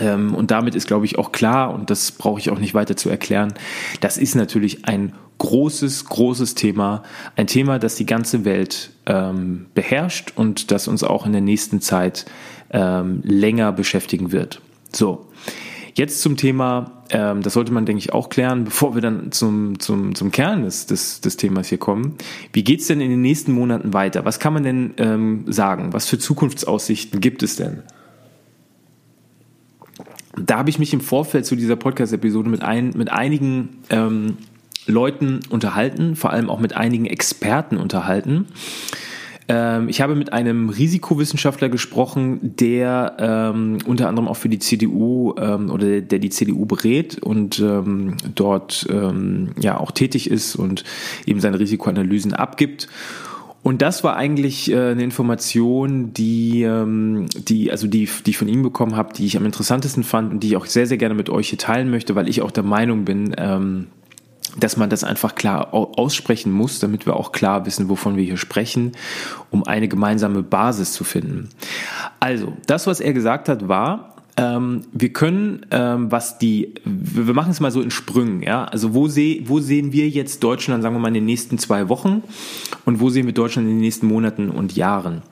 Ähm, 0.00 0.34
und 0.34 0.50
damit 0.50 0.74
ist, 0.74 0.88
glaube 0.88 1.04
ich, 1.04 1.16
auch 1.16 1.30
klar, 1.30 1.72
und 1.72 1.90
das 1.90 2.10
brauche 2.10 2.40
ich 2.40 2.50
auch 2.50 2.58
nicht 2.58 2.74
weiter 2.74 2.96
zu 2.96 3.08
erklären, 3.08 3.54
das 4.00 4.18
ist 4.18 4.34
natürlich 4.34 4.84
ein 4.86 5.12
großes, 5.38 6.06
großes 6.06 6.56
Thema, 6.56 7.04
ein 7.36 7.46
Thema, 7.46 7.78
das 7.78 7.94
die 7.94 8.04
ganze 8.04 8.44
Welt 8.44 8.90
ähm, 9.06 9.66
beherrscht 9.74 10.32
und 10.34 10.72
das 10.72 10.88
uns 10.88 11.04
auch 11.04 11.26
in 11.26 11.32
der 11.32 11.40
nächsten 11.40 11.80
Zeit 11.80 12.26
ähm, 12.72 13.20
länger 13.22 13.70
beschäftigen 13.70 14.32
wird. 14.32 14.60
So, 14.92 15.28
Jetzt 15.94 16.22
zum 16.22 16.36
Thema, 16.36 16.99
ähm, 17.10 17.42
das 17.42 17.54
sollte 17.54 17.72
man, 17.72 17.86
denke 17.86 17.98
ich, 17.98 18.12
auch 18.12 18.28
klären, 18.28 18.64
bevor 18.64 18.94
wir 18.94 19.02
dann 19.02 19.32
zum, 19.32 19.78
zum, 19.78 20.14
zum 20.14 20.30
Kern 20.30 20.64
des, 20.64 20.86
des, 20.86 21.20
des 21.20 21.36
Themas 21.36 21.68
hier 21.68 21.78
kommen. 21.78 22.16
Wie 22.52 22.64
geht's 22.64 22.86
denn 22.86 23.00
in 23.00 23.10
den 23.10 23.20
nächsten 23.20 23.52
Monaten 23.52 23.92
weiter? 23.92 24.24
Was 24.24 24.38
kann 24.38 24.52
man 24.52 24.62
denn 24.62 24.94
ähm, 24.98 25.44
sagen? 25.46 25.92
Was 25.92 26.06
für 26.06 26.18
Zukunftsaussichten 26.18 27.20
gibt 27.20 27.42
es 27.42 27.56
denn? 27.56 27.82
Da 30.36 30.58
habe 30.58 30.70
ich 30.70 30.78
mich 30.78 30.92
im 30.92 31.00
Vorfeld 31.00 31.44
zu 31.44 31.56
dieser 31.56 31.76
Podcast-Episode 31.76 32.48
mit, 32.48 32.62
ein, 32.62 32.92
mit 32.96 33.10
einigen 33.10 33.80
ähm, 33.90 34.36
Leuten 34.86 35.40
unterhalten, 35.50 36.16
vor 36.16 36.30
allem 36.30 36.48
auch 36.48 36.60
mit 36.60 36.74
einigen 36.76 37.06
Experten 37.06 37.76
unterhalten. 37.76 38.46
Ähm, 39.50 39.88
ich 39.88 40.00
habe 40.00 40.14
mit 40.14 40.32
einem 40.32 40.68
Risikowissenschaftler 40.68 41.68
gesprochen, 41.68 42.54
der 42.56 43.16
ähm, 43.18 43.78
unter 43.84 44.08
anderem 44.08 44.28
auch 44.28 44.36
für 44.36 44.48
die 44.48 44.60
CDU 44.60 45.34
ähm, 45.38 45.70
oder 45.70 46.00
der 46.00 46.20
die 46.20 46.30
CDU 46.30 46.66
berät 46.66 47.20
und 47.20 47.58
ähm, 47.58 48.16
dort 48.36 48.86
ähm, 48.88 49.50
ja 49.58 49.80
auch 49.80 49.90
tätig 49.90 50.30
ist 50.30 50.54
und 50.54 50.84
eben 51.26 51.40
seine 51.40 51.58
Risikoanalysen 51.58 52.32
abgibt. 52.32 52.86
Und 53.64 53.82
das 53.82 54.04
war 54.04 54.16
eigentlich 54.16 54.70
äh, 54.70 54.92
eine 54.92 55.02
Information, 55.02 56.12
die, 56.14 56.62
ähm, 56.62 57.26
die, 57.36 57.72
also 57.72 57.88
die, 57.88 58.08
die 58.24 58.30
ich 58.30 58.38
von 58.38 58.48
ihm 58.48 58.62
bekommen 58.62 58.94
habe, 58.94 59.12
die 59.14 59.26
ich 59.26 59.36
am 59.36 59.44
interessantesten 59.44 60.04
fand 60.04 60.32
und 60.32 60.40
die 60.44 60.48
ich 60.48 60.56
auch 60.56 60.66
sehr, 60.66 60.86
sehr 60.86 60.96
gerne 60.96 61.16
mit 61.16 61.28
euch 61.28 61.48
hier 61.48 61.58
teilen 61.58 61.90
möchte, 61.90 62.14
weil 62.14 62.28
ich 62.28 62.40
auch 62.40 62.52
der 62.52 62.62
Meinung 62.62 63.04
bin, 63.04 63.34
ähm, 63.36 63.88
dass 64.58 64.76
man 64.76 64.90
das 64.90 65.04
einfach 65.04 65.34
klar 65.34 65.72
aussprechen 65.72 66.52
muss, 66.52 66.78
damit 66.78 67.06
wir 67.06 67.16
auch 67.16 67.32
klar 67.32 67.66
wissen, 67.66 67.88
wovon 67.88 68.16
wir 68.16 68.24
hier 68.24 68.36
sprechen, 68.36 68.92
um 69.50 69.64
eine 69.64 69.88
gemeinsame 69.88 70.42
Basis 70.42 70.92
zu 70.92 71.04
finden. 71.04 71.48
Also, 72.18 72.52
das, 72.66 72.86
was 72.86 73.00
er 73.00 73.12
gesagt 73.12 73.48
hat, 73.48 73.68
war, 73.68 74.10
ähm, 74.36 74.82
wir 74.92 75.12
können, 75.12 75.66
ähm, 75.70 76.10
was 76.10 76.38
die, 76.38 76.74
wir 76.84 77.34
machen 77.34 77.50
es 77.50 77.60
mal 77.60 77.70
so 77.70 77.82
in 77.82 77.90
Sprüngen, 77.90 78.42
ja. 78.42 78.64
Also 78.64 78.94
wo, 78.94 79.06
seh, 79.06 79.42
wo 79.46 79.60
sehen 79.60 79.92
wir 79.92 80.08
jetzt 80.08 80.42
Deutschland, 80.42 80.82
sagen 80.82 80.94
wir 80.94 81.00
mal, 81.00 81.08
in 81.08 81.14
den 81.14 81.26
nächsten 81.26 81.58
zwei 81.58 81.88
Wochen 81.88 82.22
und 82.84 83.00
wo 83.00 83.10
sehen 83.10 83.26
wir 83.26 83.34
Deutschland 83.34 83.68
in 83.68 83.74
den 83.74 83.80
nächsten 83.80 84.06
Monaten 84.06 84.48
und 84.50 84.76
Jahren? 84.76 85.22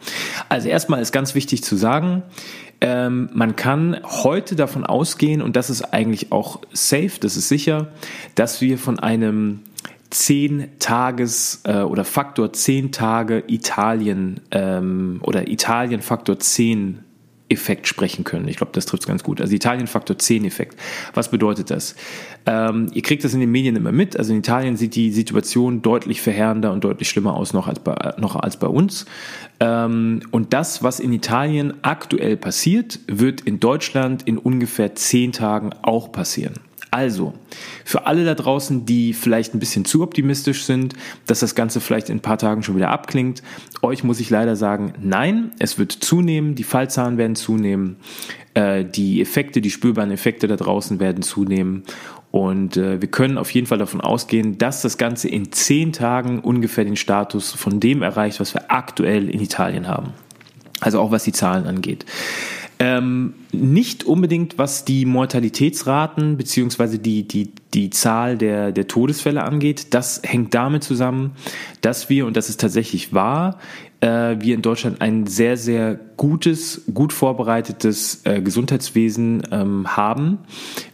Also 0.48 0.68
erstmal 0.68 1.00
ist 1.00 1.12
ganz 1.12 1.34
wichtig 1.34 1.62
zu 1.62 1.76
sagen, 1.76 2.22
ähm, 2.80 3.28
man 3.32 3.56
kann 3.56 4.00
heute 4.04 4.56
davon 4.56 4.84
ausgehen, 4.84 5.42
und 5.42 5.56
das 5.56 5.70
ist 5.70 5.82
eigentlich 5.92 6.32
auch 6.32 6.60
safe, 6.72 7.12
das 7.20 7.36
ist 7.36 7.48
sicher, 7.48 7.88
dass 8.34 8.60
wir 8.60 8.78
von 8.78 8.98
einem 8.98 9.60
10 10.10 10.78
Tages 10.78 11.62
äh, 11.64 11.80
oder 11.80 12.04
Faktor 12.04 12.52
10 12.52 12.92
Tage 12.92 13.44
Italien 13.46 14.40
ähm, 14.50 15.20
oder 15.22 15.48
Italien 15.48 16.00
Faktor 16.00 16.38
10 16.38 17.04
Effekt 17.48 17.86
sprechen 17.86 18.24
können. 18.24 18.48
Ich 18.48 18.56
glaube, 18.56 18.72
das 18.72 18.86
trifft 18.86 19.04
es 19.04 19.06
ganz 19.06 19.22
gut. 19.22 19.40
Also 19.40 19.54
Italien 19.54 19.86
Faktor 19.86 20.18
10 20.18 20.44
Effekt. 20.44 20.78
Was 21.14 21.30
bedeutet 21.30 21.70
das? 21.70 21.94
Ähm, 22.46 22.88
ihr 22.92 23.02
kriegt 23.02 23.24
das 23.24 23.34
in 23.34 23.40
den 23.40 23.50
Medien 23.50 23.76
immer 23.76 23.92
mit. 23.92 24.16
Also 24.18 24.32
in 24.32 24.40
Italien 24.40 24.76
sieht 24.76 24.94
die 24.94 25.10
Situation 25.10 25.82
deutlich 25.82 26.20
verheerender 26.20 26.72
und 26.72 26.84
deutlich 26.84 27.08
schlimmer 27.08 27.34
aus 27.34 27.52
noch 27.52 27.68
als 27.68 27.80
bei, 27.80 28.14
noch 28.18 28.36
als 28.36 28.58
bei 28.58 28.66
uns. 28.66 29.06
Ähm, 29.60 30.20
und 30.30 30.52
das, 30.52 30.82
was 30.82 31.00
in 31.00 31.12
Italien 31.12 31.74
aktuell 31.82 32.36
passiert, 32.36 33.00
wird 33.06 33.40
in 33.40 33.60
Deutschland 33.60 34.22
in 34.26 34.38
ungefähr 34.38 34.94
10 34.94 35.32
Tagen 35.32 35.70
auch 35.82 36.12
passieren. 36.12 36.54
Also, 36.90 37.34
für 37.84 38.06
alle 38.06 38.24
da 38.24 38.34
draußen, 38.34 38.86
die 38.86 39.12
vielleicht 39.12 39.54
ein 39.54 39.58
bisschen 39.58 39.84
zu 39.84 40.02
optimistisch 40.02 40.64
sind, 40.64 40.94
dass 41.26 41.40
das 41.40 41.54
Ganze 41.54 41.80
vielleicht 41.80 42.08
in 42.08 42.18
ein 42.18 42.22
paar 42.22 42.38
Tagen 42.38 42.62
schon 42.62 42.76
wieder 42.76 42.90
abklingt, 42.90 43.42
euch 43.82 44.04
muss 44.04 44.20
ich 44.20 44.30
leider 44.30 44.56
sagen, 44.56 44.94
nein, 45.00 45.50
es 45.58 45.78
wird 45.78 45.92
zunehmen, 45.92 46.54
die 46.54 46.64
Fallzahlen 46.64 47.18
werden 47.18 47.36
zunehmen, 47.36 47.96
äh, 48.54 48.84
die 48.84 49.20
Effekte, 49.20 49.60
die 49.60 49.70
spürbaren 49.70 50.10
Effekte 50.10 50.48
da 50.48 50.56
draußen 50.56 50.98
werden 50.98 51.22
zunehmen 51.22 51.84
und 52.30 52.76
äh, 52.76 53.00
wir 53.00 53.08
können 53.08 53.38
auf 53.38 53.50
jeden 53.52 53.66
Fall 53.66 53.78
davon 53.78 54.00
ausgehen, 54.00 54.58
dass 54.58 54.82
das 54.82 54.98
Ganze 54.98 55.28
in 55.28 55.50
zehn 55.52 55.92
Tagen 55.92 56.40
ungefähr 56.40 56.84
den 56.84 56.96
Status 56.96 57.52
von 57.52 57.80
dem 57.80 58.02
erreicht, 58.02 58.40
was 58.40 58.54
wir 58.54 58.70
aktuell 58.70 59.30
in 59.30 59.40
Italien 59.40 59.88
haben. 59.88 60.12
Also 60.80 61.00
auch 61.00 61.10
was 61.10 61.24
die 61.24 61.32
Zahlen 61.32 61.66
angeht. 61.66 62.04
Ähm, 62.80 63.34
nicht 63.50 64.04
unbedingt, 64.04 64.56
was 64.56 64.84
die 64.84 65.04
Mortalitätsraten 65.04 66.36
beziehungsweise 66.36 67.00
die, 67.00 67.26
die, 67.26 67.52
die 67.74 67.90
Zahl 67.90 68.38
der, 68.38 68.70
der 68.70 68.86
Todesfälle 68.86 69.42
angeht. 69.42 69.94
Das 69.94 70.22
hängt 70.24 70.54
damit 70.54 70.84
zusammen, 70.84 71.32
dass 71.80 72.08
wir, 72.08 72.26
und 72.26 72.36
das 72.36 72.48
ist 72.48 72.60
tatsächlich 72.60 73.12
wahr, 73.12 73.58
äh, 74.00 74.36
wir 74.38 74.54
in 74.54 74.62
Deutschland 74.62 75.00
ein 75.00 75.26
sehr, 75.26 75.56
sehr 75.56 75.98
gutes, 76.16 76.82
gut 76.94 77.12
vorbereitetes 77.12 78.24
äh, 78.24 78.40
Gesundheitswesen 78.40 79.42
ähm, 79.50 79.96
haben. 79.96 80.38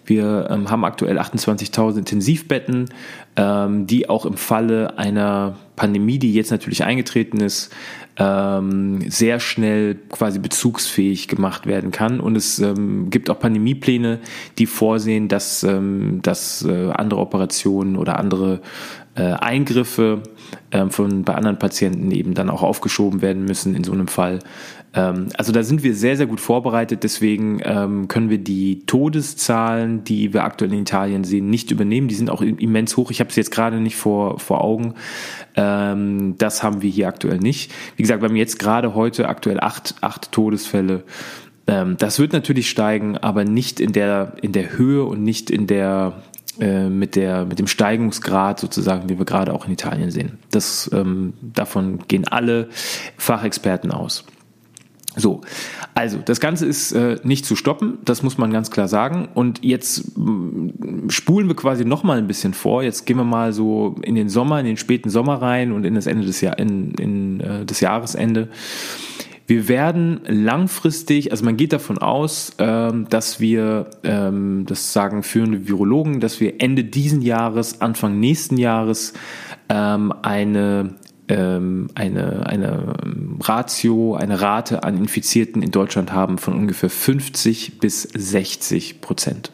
Wir 0.07 0.49
ähm, 0.51 0.71
haben 0.71 0.85
aktuell 0.85 1.19
28.000 1.19 1.99
Intensivbetten, 1.99 2.89
ähm, 3.37 3.87
die 3.87 4.09
auch 4.09 4.25
im 4.25 4.39
Falle 4.39 4.99
einer 4.99 5.57
Pandemie, 5.77 6.19
die 6.19 6.33
jetzt 6.33 6.51
natürlich 6.51 6.85
eingetreten 6.85 7.41
ist, 7.41 7.71
ähm, 8.17 9.11
sehr 9.11 9.41
schnell 9.41 9.97
quasi 10.11 10.39
bezugsfähig 10.39 11.29
gemacht 11.29 11.67
werden 11.67 11.91
kann. 11.91 12.21
Und 12.21 12.37
es 12.37 12.59
ähm, 12.59 13.11
gibt 13.11 13.29
auch 13.29 13.41
Pandemiepläne, 13.41 14.21
die 14.59 14.67
vorsehen, 14.67 15.29
dass, 15.29 15.65
ähm, 15.65 16.21
dass 16.23 16.65
äh, 16.65 16.91
andere 16.91 17.21
Operationen 17.21 17.97
oder 17.97 18.19
andere 18.19 18.61
äh, 19.17 19.23
Eingriffe 19.23 20.23
ähm, 20.71 20.91
von 20.91 21.23
bei 21.25 21.35
anderen 21.35 21.59
Patienten 21.59 22.11
eben 22.11 22.35
dann 22.35 22.51
auch 22.51 22.63
aufgeschoben 22.63 23.23
werden 23.23 23.45
müssen 23.45 23.75
in 23.75 23.85
so 23.85 23.93
einem 23.93 24.09
Fall. 24.09 24.41
Ähm, 24.95 25.29
also 25.37 25.53
da 25.53 25.63
sind 25.63 25.83
wir 25.83 25.95
sehr, 25.95 26.17
sehr 26.17 26.27
gut 26.27 26.41
vorbereitet. 26.41 27.03
Deswegen 27.03 27.61
ähm, 27.65 28.09
können 28.09 28.31
wir 28.31 28.39
die 28.39 28.87
Todeszahlen, 28.87 30.05
die 30.05 30.33
wir 30.33 30.45
aktuell 30.45 30.73
in 30.73 30.81
Italien 30.81 31.25
sehen, 31.25 31.51
nicht 31.51 31.71
übernehmen. 31.71 32.09
Die 32.09 32.15
sind 32.15 32.31
auch 32.31 32.43
immens 32.43 32.97
hoch. 32.97 33.11
Ich 33.11 33.21
habe 33.21 33.31
es 33.31 33.37
jetzt 33.37 33.51
gerade 33.51 33.81
nicht 33.81 33.97
vor, 33.97 34.39
vor 34.39 34.63
Augen. 34.63 34.95
Ähm, 35.57 36.37
das 36.39 36.63
haben 36.63 36.83
wir 36.83 36.91
hier 36.91 37.09
aktuell 37.09 37.39
nicht. 37.39 37.73
Wie 37.97 38.03
gesagt, 38.03 38.23
wir 38.23 38.29
haben 38.29 38.37
jetzt 38.37 38.59
gerade 38.59 38.95
heute 38.95 39.29
aktuell 39.29 39.61
acht, 39.61 39.97
acht 40.01 40.33
Todesfälle. 40.33 41.05
Ähm, 41.67 41.97
das 41.99 42.19
wird 42.19 42.33
natürlich 42.33 42.69
steigen, 42.71 43.17
aber 43.17 43.45
nicht 43.45 43.81
in 43.81 43.93
der, 43.93 44.35
in 44.43 44.53
der 44.53 44.77
Höhe 44.77 45.05
und 45.05 45.23
nicht 45.23 45.51
in 45.51 45.67
der, 45.67 46.23
äh, 46.61 46.89
mit, 46.89 47.17
der, 47.17 47.45
mit 47.45 47.59
dem 47.59 47.67
Steigungsgrad 47.67 48.61
sozusagen, 48.61 49.09
wie 49.09 49.19
wir 49.19 49.25
gerade 49.25 49.53
auch 49.53 49.67
in 49.67 49.73
Italien 49.73 50.11
sehen. 50.11 50.39
Das, 50.51 50.91
ähm, 50.93 51.35
davon 51.41 52.07
gehen 52.07 52.27
alle 52.29 52.69
Fachexperten 53.17 53.91
aus. 53.91 54.25
So, 55.17 55.43
also 55.95 56.19
das 56.19 56.41
Ganze 56.41 56.67
ist 56.67 56.93
äh, 56.93 57.19
nicht 57.23 57.47
zu 57.47 57.55
stoppen, 57.55 57.99
das 58.05 58.23
muss 58.23 58.37
man 58.37 58.53
ganz 58.53 58.71
klar 58.71 58.89
sagen. 58.89 59.29
Und 59.33 59.65
jetzt 59.65 60.19
mm, 60.19 61.09
spulen 61.09 61.47
wir 61.47 61.55
quasi 61.55 61.85
noch 61.85 62.03
mal 62.03 62.19
ein 62.19 62.27
bisschen 62.27 62.53
vor. 62.53 62.83
Jetzt 62.83 63.07
gehen 63.07 63.17
wir 63.17 63.25
mal 63.25 63.53
so 63.53 63.95
in 64.03 64.17
den 64.17 64.29
Sommer, 64.29 64.59
in 64.59 64.67
den 64.67 64.77
späten 64.77 65.11
Sommer 65.11 65.41
rein 65.41 65.71
und 65.71 65.85
in 65.85 65.95
das 65.95 66.07
Ende 66.07 66.27
des 66.27 66.41
Jahr, 66.41 66.59
in, 66.59 66.93
in 66.95 67.41
äh, 67.41 67.65
das 67.65 67.81
Jahresende. 67.81 68.49
Wir 69.47 69.69
werden 69.69 70.21
langfristig, 70.27 71.31
also 71.31 71.45
man 71.45 71.57
geht 71.57 71.75
davon 71.75 71.99
aus, 71.99 72.53
ähm, 72.59 73.07
dass 73.11 73.41
wir, 73.41 73.91
ähm, 74.03 74.65
das 74.67 74.93
sagen 74.95 75.23
führende 75.23 75.69
Virologen, 75.69 76.21
dass 76.21 76.41
wir 76.41 76.63
Ende 76.63 76.85
diesen 76.85 77.21
Jahres, 77.21 77.83
Anfang 77.83 78.19
nächsten 78.21 78.57
Jahres 78.57 79.13
ähm, 79.69 80.13
eine 80.23 80.95
eine, 81.27 81.89
eine 81.95 82.97
Ratio, 83.41 84.15
eine 84.15 84.43
Rate 84.43 84.83
an 84.83 84.99
Infizierten 84.99 85.63
in 85.63 85.71
Deutschland 85.71 86.13
haben 86.13 86.37
von 86.37 86.53
ungefähr 86.53 86.91
50 86.91 87.79
bis 87.79 88.03
60 88.03 89.01
Prozent. 89.01 89.51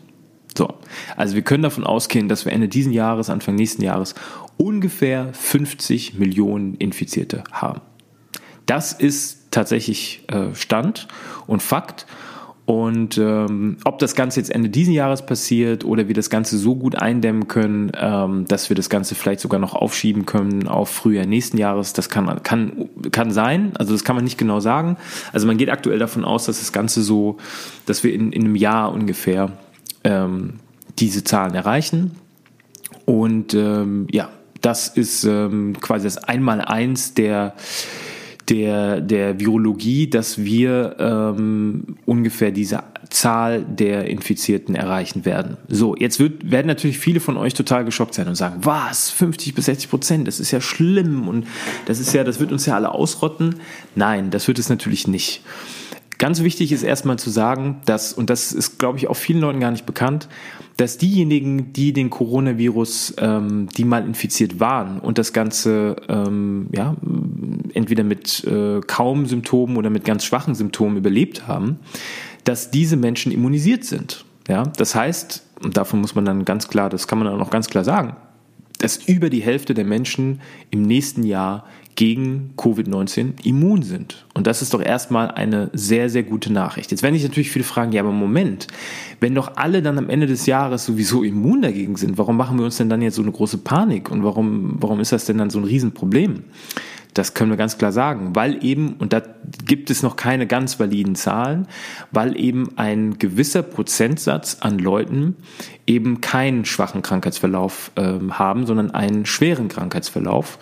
So, 0.56 0.74
also 1.16 1.36
wir 1.36 1.42
können 1.42 1.62
davon 1.62 1.84
ausgehen, 1.84 2.28
dass 2.28 2.44
wir 2.44 2.52
Ende 2.52 2.66
diesen 2.66 2.92
Jahres, 2.92 3.30
Anfang 3.30 3.54
nächsten 3.54 3.82
Jahres 3.82 4.16
ungefähr 4.56 5.32
50 5.32 6.14
Millionen 6.14 6.74
Infizierte 6.74 7.44
haben. 7.52 7.80
Das 8.66 8.92
ist 8.92 9.39
tatsächlich 9.50 10.22
äh, 10.28 10.54
Stand 10.54 11.08
und 11.46 11.62
Fakt. 11.62 12.06
Und 12.70 13.18
ähm, 13.18 13.78
ob 13.84 13.98
das 13.98 14.14
Ganze 14.14 14.38
jetzt 14.38 14.48
Ende 14.48 14.68
diesen 14.68 14.94
Jahres 14.94 15.26
passiert 15.26 15.84
oder 15.84 16.06
wir 16.06 16.14
das 16.14 16.30
Ganze 16.30 16.56
so 16.56 16.76
gut 16.76 16.94
eindämmen 16.94 17.48
können, 17.48 17.90
ähm, 17.98 18.44
dass 18.46 18.68
wir 18.68 18.76
das 18.76 18.88
Ganze 18.88 19.16
vielleicht 19.16 19.40
sogar 19.40 19.58
noch 19.58 19.74
aufschieben 19.74 20.24
können 20.24 20.68
auf 20.68 20.88
Frühjahr 20.88 21.26
nächsten 21.26 21.58
Jahres, 21.58 21.94
das 21.94 22.08
kann, 22.08 22.44
kann, 22.44 22.88
kann 23.10 23.32
sein. 23.32 23.72
Also 23.74 23.92
das 23.92 24.04
kann 24.04 24.14
man 24.14 24.24
nicht 24.24 24.38
genau 24.38 24.60
sagen. 24.60 24.98
Also 25.32 25.48
man 25.48 25.56
geht 25.56 25.68
aktuell 25.68 25.98
davon 25.98 26.24
aus, 26.24 26.46
dass 26.46 26.60
das 26.60 26.72
Ganze 26.72 27.02
so, 27.02 27.38
dass 27.86 28.04
wir 28.04 28.14
in, 28.14 28.30
in 28.30 28.44
einem 28.44 28.54
Jahr 28.54 28.92
ungefähr 28.92 29.50
ähm, 30.04 30.60
diese 31.00 31.24
Zahlen 31.24 31.56
erreichen. 31.56 32.12
Und 33.04 33.52
ähm, 33.52 34.06
ja, 34.12 34.28
das 34.60 34.86
ist 34.86 35.24
ähm, 35.24 35.74
quasi 35.80 36.04
das 36.04 36.18
Einmaleins 36.18 37.14
der 37.14 37.54
der, 38.50 39.00
der 39.00 39.38
Virologie, 39.38 40.10
dass 40.10 40.44
wir 40.44 40.96
ähm, 40.98 41.96
ungefähr 42.04 42.50
diese 42.50 42.82
Zahl 43.08 43.64
der 43.64 44.06
Infizierten 44.06 44.74
erreichen 44.74 45.24
werden. 45.24 45.56
So, 45.68 45.94
jetzt 45.96 46.18
wird, 46.18 46.50
werden 46.50 46.66
natürlich 46.66 46.98
viele 46.98 47.20
von 47.20 47.36
euch 47.36 47.54
total 47.54 47.84
geschockt 47.84 48.14
sein 48.14 48.28
und 48.28 48.34
sagen, 48.34 48.56
was, 48.62 49.10
50 49.10 49.54
bis 49.54 49.66
60 49.66 49.88
Prozent, 49.88 50.28
das 50.28 50.40
ist 50.40 50.50
ja 50.50 50.60
schlimm 50.60 51.28
und 51.28 51.46
das 51.86 52.00
ist 52.00 52.12
ja, 52.12 52.24
das 52.24 52.40
wird 52.40 52.50
uns 52.52 52.66
ja 52.66 52.74
alle 52.74 52.92
ausrotten. 52.92 53.56
Nein, 53.94 54.30
das 54.30 54.48
wird 54.48 54.58
es 54.58 54.68
natürlich 54.68 55.06
nicht. 55.06 55.42
Ganz 56.18 56.42
wichtig 56.42 56.70
ist 56.70 56.82
erstmal 56.82 57.18
zu 57.18 57.30
sagen, 57.30 57.80
dass, 57.86 58.12
und 58.12 58.28
das 58.28 58.52
ist, 58.52 58.78
glaube 58.78 58.98
ich, 58.98 59.08
auch 59.08 59.14
vielen 59.16 59.40
Leuten 59.40 59.58
gar 59.58 59.70
nicht 59.70 59.86
bekannt, 59.86 60.28
dass 60.76 60.98
diejenigen, 60.98 61.72
die 61.72 61.92
den 61.92 62.10
Coronavirus, 62.10 63.14
ähm, 63.18 63.68
die 63.76 63.84
mal 63.84 64.04
infiziert 64.04 64.60
waren 64.60 64.98
und 64.98 65.16
das 65.16 65.32
Ganze 65.32 65.96
ähm, 66.08 66.68
ja, 66.72 66.96
entweder 67.80 68.04
mit 68.04 68.44
äh, 68.44 68.80
kaum 68.86 69.26
Symptomen 69.26 69.76
oder 69.76 69.90
mit 69.90 70.04
ganz 70.04 70.24
schwachen 70.24 70.54
Symptomen 70.54 70.96
überlebt 70.96 71.46
haben, 71.46 71.78
dass 72.44 72.70
diese 72.70 72.96
Menschen 72.96 73.32
immunisiert 73.32 73.84
sind. 73.84 74.24
Ja, 74.48 74.64
das 74.64 74.94
heißt, 74.94 75.44
und 75.62 75.76
davon 75.76 76.00
muss 76.00 76.14
man 76.14 76.24
dann 76.24 76.44
ganz 76.44 76.68
klar, 76.68 76.90
das 76.90 77.06
kann 77.06 77.18
man 77.18 77.28
dann 77.28 77.40
auch 77.40 77.50
ganz 77.50 77.68
klar 77.68 77.84
sagen, 77.84 78.16
dass 78.78 78.96
über 78.96 79.28
die 79.30 79.42
Hälfte 79.42 79.74
der 79.74 79.84
Menschen 79.84 80.40
im 80.70 80.82
nächsten 80.82 81.22
Jahr 81.22 81.66
gegen 81.96 82.54
Covid-19 82.56 83.44
immun 83.44 83.82
sind. 83.82 84.24
Und 84.32 84.46
das 84.46 84.62
ist 84.62 84.72
doch 84.72 84.80
erstmal 84.80 85.30
eine 85.30 85.68
sehr, 85.74 86.08
sehr 86.08 86.22
gute 86.22 86.50
Nachricht. 86.50 86.90
Jetzt 86.90 87.02
werden 87.02 87.14
sich 87.14 87.24
natürlich 87.24 87.50
viele 87.50 87.64
fragen, 87.64 87.92
ja, 87.92 88.00
aber 88.00 88.10
Moment, 88.10 88.68
wenn 89.20 89.34
doch 89.34 89.56
alle 89.56 89.82
dann 89.82 89.98
am 89.98 90.08
Ende 90.08 90.26
des 90.26 90.46
Jahres 90.46 90.86
sowieso 90.86 91.22
immun 91.22 91.60
dagegen 91.60 91.96
sind, 91.96 92.16
warum 92.16 92.38
machen 92.38 92.58
wir 92.58 92.64
uns 92.64 92.78
denn 92.78 92.88
dann 92.88 93.02
jetzt 93.02 93.16
so 93.16 93.22
eine 93.22 93.32
große 93.32 93.58
Panik 93.58 94.10
und 94.10 94.24
warum, 94.24 94.76
warum 94.80 95.00
ist 95.00 95.12
das 95.12 95.26
denn 95.26 95.36
dann 95.36 95.50
so 95.50 95.58
ein 95.58 95.64
Riesenproblem? 95.64 96.44
Das 97.14 97.34
können 97.34 97.50
wir 97.50 97.56
ganz 97.56 97.78
klar 97.78 97.92
sagen, 97.92 98.34
weil 98.34 98.64
eben, 98.64 98.94
und 98.94 99.12
da 99.12 99.22
gibt 99.64 99.90
es 99.90 100.02
noch 100.02 100.16
keine 100.16 100.46
ganz 100.46 100.78
validen 100.78 101.14
Zahlen, 101.14 101.66
weil 102.10 102.38
eben 102.38 102.76
ein 102.76 103.18
gewisser 103.18 103.62
Prozentsatz 103.62 104.58
an 104.60 104.78
Leuten 104.78 105.36
eben 105.86 106.20
keinen 106.20 106.64
schwachen 106.64 107.02
Krankheitsverlauf 107.02 107.90
ähm, 107.96 108.38
haben, 108.38 108.66
sondern 108.66 108.92
einen 108.92 109.26
schweren 109.26 109.68
Krankheitsverlauf. 109.68 110.58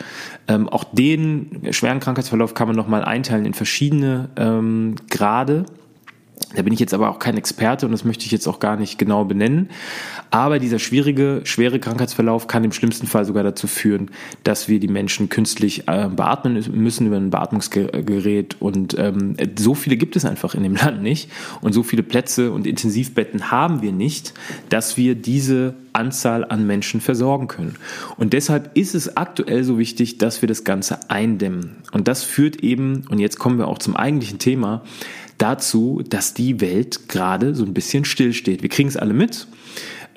Ähm, 0.46 0.68
auch 0.68 0.84
den 0.84 1.68
schweren 1.70 2.00
Krankheitsverlauf 2.00 2.54
kann 2.54 2.68
man 2.68 2.76
nochmal 2.76 3.04
einteilen 3.04 3.44
in 3.44 3.54
verschiedene 3.54 4.30
ähm, 4.36 4.94
Grade. 5.10 5.66
Da 6.54 6.62
bin 6.62 6.72
ich 6.72 6.80
jetzt 6.80 6.94
aber 6.94 7.10
auch 7.10 7.18
kein 7.18 7.36
Experte 7.36 7.84
und 7.84 7.92
das 7.92 8.04
möchte 8.04 8.24
ich 8.24 8.32
jetzt 8.32 8.46
auch 8.46 8.58
gar 8.58 8.76
nicht 8.76 8.98
genau 8.98 9.24
benennen. 9.24 9.68
Aber 10.30 10.58
dieser 10.58 10.78
schwierige, 10.78 11.42
schwere 11.44 11.78
Krankheitsverlauf 11.78 12.46
kann 12.46 12.64
im 12.64 12.72
schlimmsten 12.72 13.06
Fall 13.06 13.26
sogar 13.26 13.42
dazu 13.42 13.66
führen, 13.66 14.10
dass 14.44 14.66
wir 14.66 14.80
die 14.80 14.88
Menschen 14.88 15.28
künstlich 15.28 15.88
äh, 15.88 16.08
beatmen 16.08 16.64
müssen 16.72 17.06
über 17.06 17.16
ein 17.16 17.28
Beatmungsgerät. 17.28 18.56
Und 18.60 18.96
ähm, 18.98 19.36
so 19.58 19.74
viele 19.74 19.98
gibt 19.98 20.16
es 20.16 20.24
einfach 20.24 20.54
in 20.54 20.62
dem 20.62 20.74
Land 20.82 21.02
nicht. 21.02 21.30
Und 21.60 21.74
so 21.74 21.82
viele 21.82 22.02
Plätze 22.02 22.50
und 22.50 22.66
Intensivbetten 22.66 23.50
haben 23.50 23.82
wir 23.82 23.92
nicht, 23.92 24.32
dass 24.70 24.96
wir 24.96 25.14
diese 25.14 25.74
Anzahl 25.92 26.44
an 26.44 26.66
Menschen 26.66 27.00
versorgen 27.00 27.48
können. 27.48 27.74
Und 28.16 28.32
deshalb 28.32 28.70
ist 28.74 28.94
es 28.94 29.16
aktuell 29.16 29.64
so 29.64 29.78
wichtig, 29.78 30.16
dass 30.16 30.40
wir 30.42 30.46
das 30.46 30.64
Ganze 30.64 31.10
eindämmen. 31.10 31.76
Und 31.92 32.08
das 32.08 32.22
führt 32.22 32.56
eben, 32.62 33.04
und 33.10 33.18
jetzt 33.18 33.38
kommen 33.38 33.58
wir 33.58 33.68
auch 33.68 33.78
zum 33.78 33.96
eigentlichen 33.96 34.38
Thema, 34.38 34.82
dazu, 35.38 36.02
dass 36.08 36.34
die 36.34 36.60
Welt 36.60 37.08
gerade 37.08 37.54
so 37.54 37.64
ein 37.64 37.74
bisschen 37.74 38.04
stillsteht. 38.04 38.62
Wir 38.62 38.68
kriegen 38.68 38.88
es 38.88 38.96
alle 38.96 39.14
mit. 39.14 39.46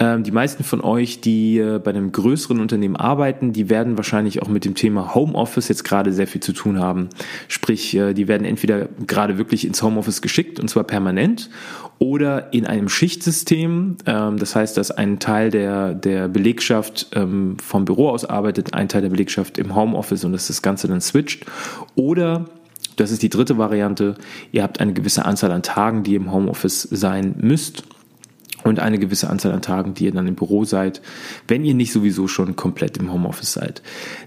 Ähm, 0.02 0.24
die 0.24 0.32
meisten 0.32 0.64
von 0.64 0.82
euch, 0.82 1.22
die 1.22 1.60
äh, 1.60 1.78
bei 1.78 1.92
einem 1.92 2.12
größeren 2.12 2.60
Unternehmen 2.60 2.96
arbeiten, 2.96 3.54
die 3.54 3.70
werden 3.70 3.98
wahrscheinlich 3.98 4.42
auch 4.42 4.48
mit 4.48 4.66
dem 4.66 4.74
Thema 4.74 5.14
Homeoffice 5.14 5.68
jetzt 5.68 5.84
gerade 5.84 6.12
sehr 6.12 6.26
viel 6.26 6.42
zu 6.42 6.54
tun 6.54 6.80
haben. 6.80 7.10
Sprich, 7.48 7.96
äh, 7.96 8.16
die 8.16 8.28
werden 8.28 8.46
entweder 8.46 8.90
gerade 9.06 9.38
wirklich 9.38 9.64
ins 9.64 9.84
Homeoffice 9.84 10.24
geschickt 10.24 10.60
und 10.60 10.70
zwar 10.70 10.86
permanent 10.86 11.52
oder 12.00 12.52
in 12.52 12.66
einem 12.66 12.90
Schichtsystem. 12.90 13.98
Ähm, 14.08 14.38
das 14.38 14.56
heißt, 14.56 14.76
dass 14.76 14.90
ein 14.90 15.20
Teil 15.20 15.52
der, 15.52 15.94
der 15.94 16.28
Belegschaft 16.30 17.12
ähm, 17.14 17.58
vom 17.60 17.86
Büro 17.86 18.10
aus 18.10 18.26
arbeitet, 18.26 18.74
ein 18.74 18.90
Teil 18.90 19.04
der 19.04 19.10
Belegschaft 19.10 19.60
im 19.60 19.76
Homeoffice 19.76 20.24
und 20.26 20.32
dass 20.32 20.48
das 20.48 20.64
Ganze 20.64 20.88
dann 20.88 21.02
switcht. 21.02 21.46
Oder 21.94 22.46
das 22.96 23.12
ist 23.12 23.22
die 23.22 23.30
dritte 23.30 23.58
Variante. 23.58 24.16
Ihr 24.52 24.64
habt 24.64 24.80
eine 24.80 24.94
gewisse 24.94 25.26
Anzahl 25.26 25.52
an 25.52 25.64
Tagen, 25.64 26.04
die 26.04 26.12
ihr 26.12 26.20
im 26.20 26.32
Homeoffice 26.32 26.88
sein 26.92 27.36
müsst 27.38 27.84
und 28.64 28.80
eine 28.80 29.00
gewisse 29.00 29.30
Anzahl 29.30 29.52
an 29.52 29.62
Tagen, 29.62 29.94
die 29.94 30.06
ihr 30.06 30.12
dann 30.12 30.28
im 30.28 30.36
Büro 30.36 30.66
seid, 30.66 31.02
wenn 31.48 31.64
ihr 31.64 31.74
nicht 31.74 31.92
sowieso 31.92 32.28
schon 32.28 32.56
komplett 32.56 32.98
im 32.98 33.12
Homeoffice 33.12 33.54
seid. 33.54 33.82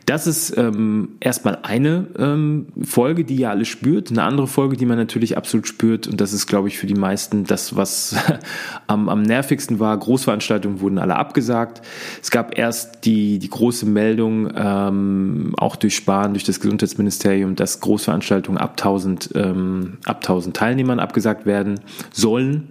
Das 0.06 0.26
ist 0.26 0.56
ähm, 0.56 1.10
erstmal 1.20 1.58
eine 1.62 2.06
ähm, 2.18 2.66
Folge, 2.82 3.24
die 3.24 3.36
ihr 3.36 3.50
alle 3.50 3.64
spürt. 3.64 4.10
Eine 4.10 4.22
andere 4.22 4.46
Folge, 4.46 4.76
die 4.76 4.86
man 4.86 4.98
natürlich 4.98 5.36
absolut 5.36 5.66
spürt, 5.66 6.06
und 6.06 6.20
das 6.20 6.32
ist, 6.32 6.46
glaube 6.46 6.68
ich, 6.68 6.78
für 6.78 6.86
die 6.86 6.94
meisten 6.94 7.44
das, 7.44 7.76
was 7.76 8.16
am, 8.86 9.08
am 9.08 9.22
nervigsten 9.22 9.80
war. 9.80 9.96
Großveranstaltungen 9.96 10.80
wurden 10.80 10.98
alle 10.98 11.16
abgesagt. 11.16 11.82
Es 12.22 12.30
gab 12.30 12.58
erst 12.58 13.04
die, 13.04 13.38
die 13.38 13.50
große 13.50 13.86
Meldung, 13.86 14.50
ähm, 14.54 15.54
auch 15.56 15.76
durch 15.76 15.96
Spahn, 15.96 16.34
durch 16.34 16.44
das 16.44 16.60
Gesundheitsministerium, 16.60 17.54
dass 17.54 17.80
Großveranstaltungen 17.80 18.60
ab 18.60 18.72
1000, 18.72 19.30
ähm, 19.34 19.98
ab 20.04 20.16
1000 20.16 20.56
Teilnehmern 20.56 21.00
abgesagt 21.00 21.46
werden 21.46 21.80
sollen. 22.12 22.68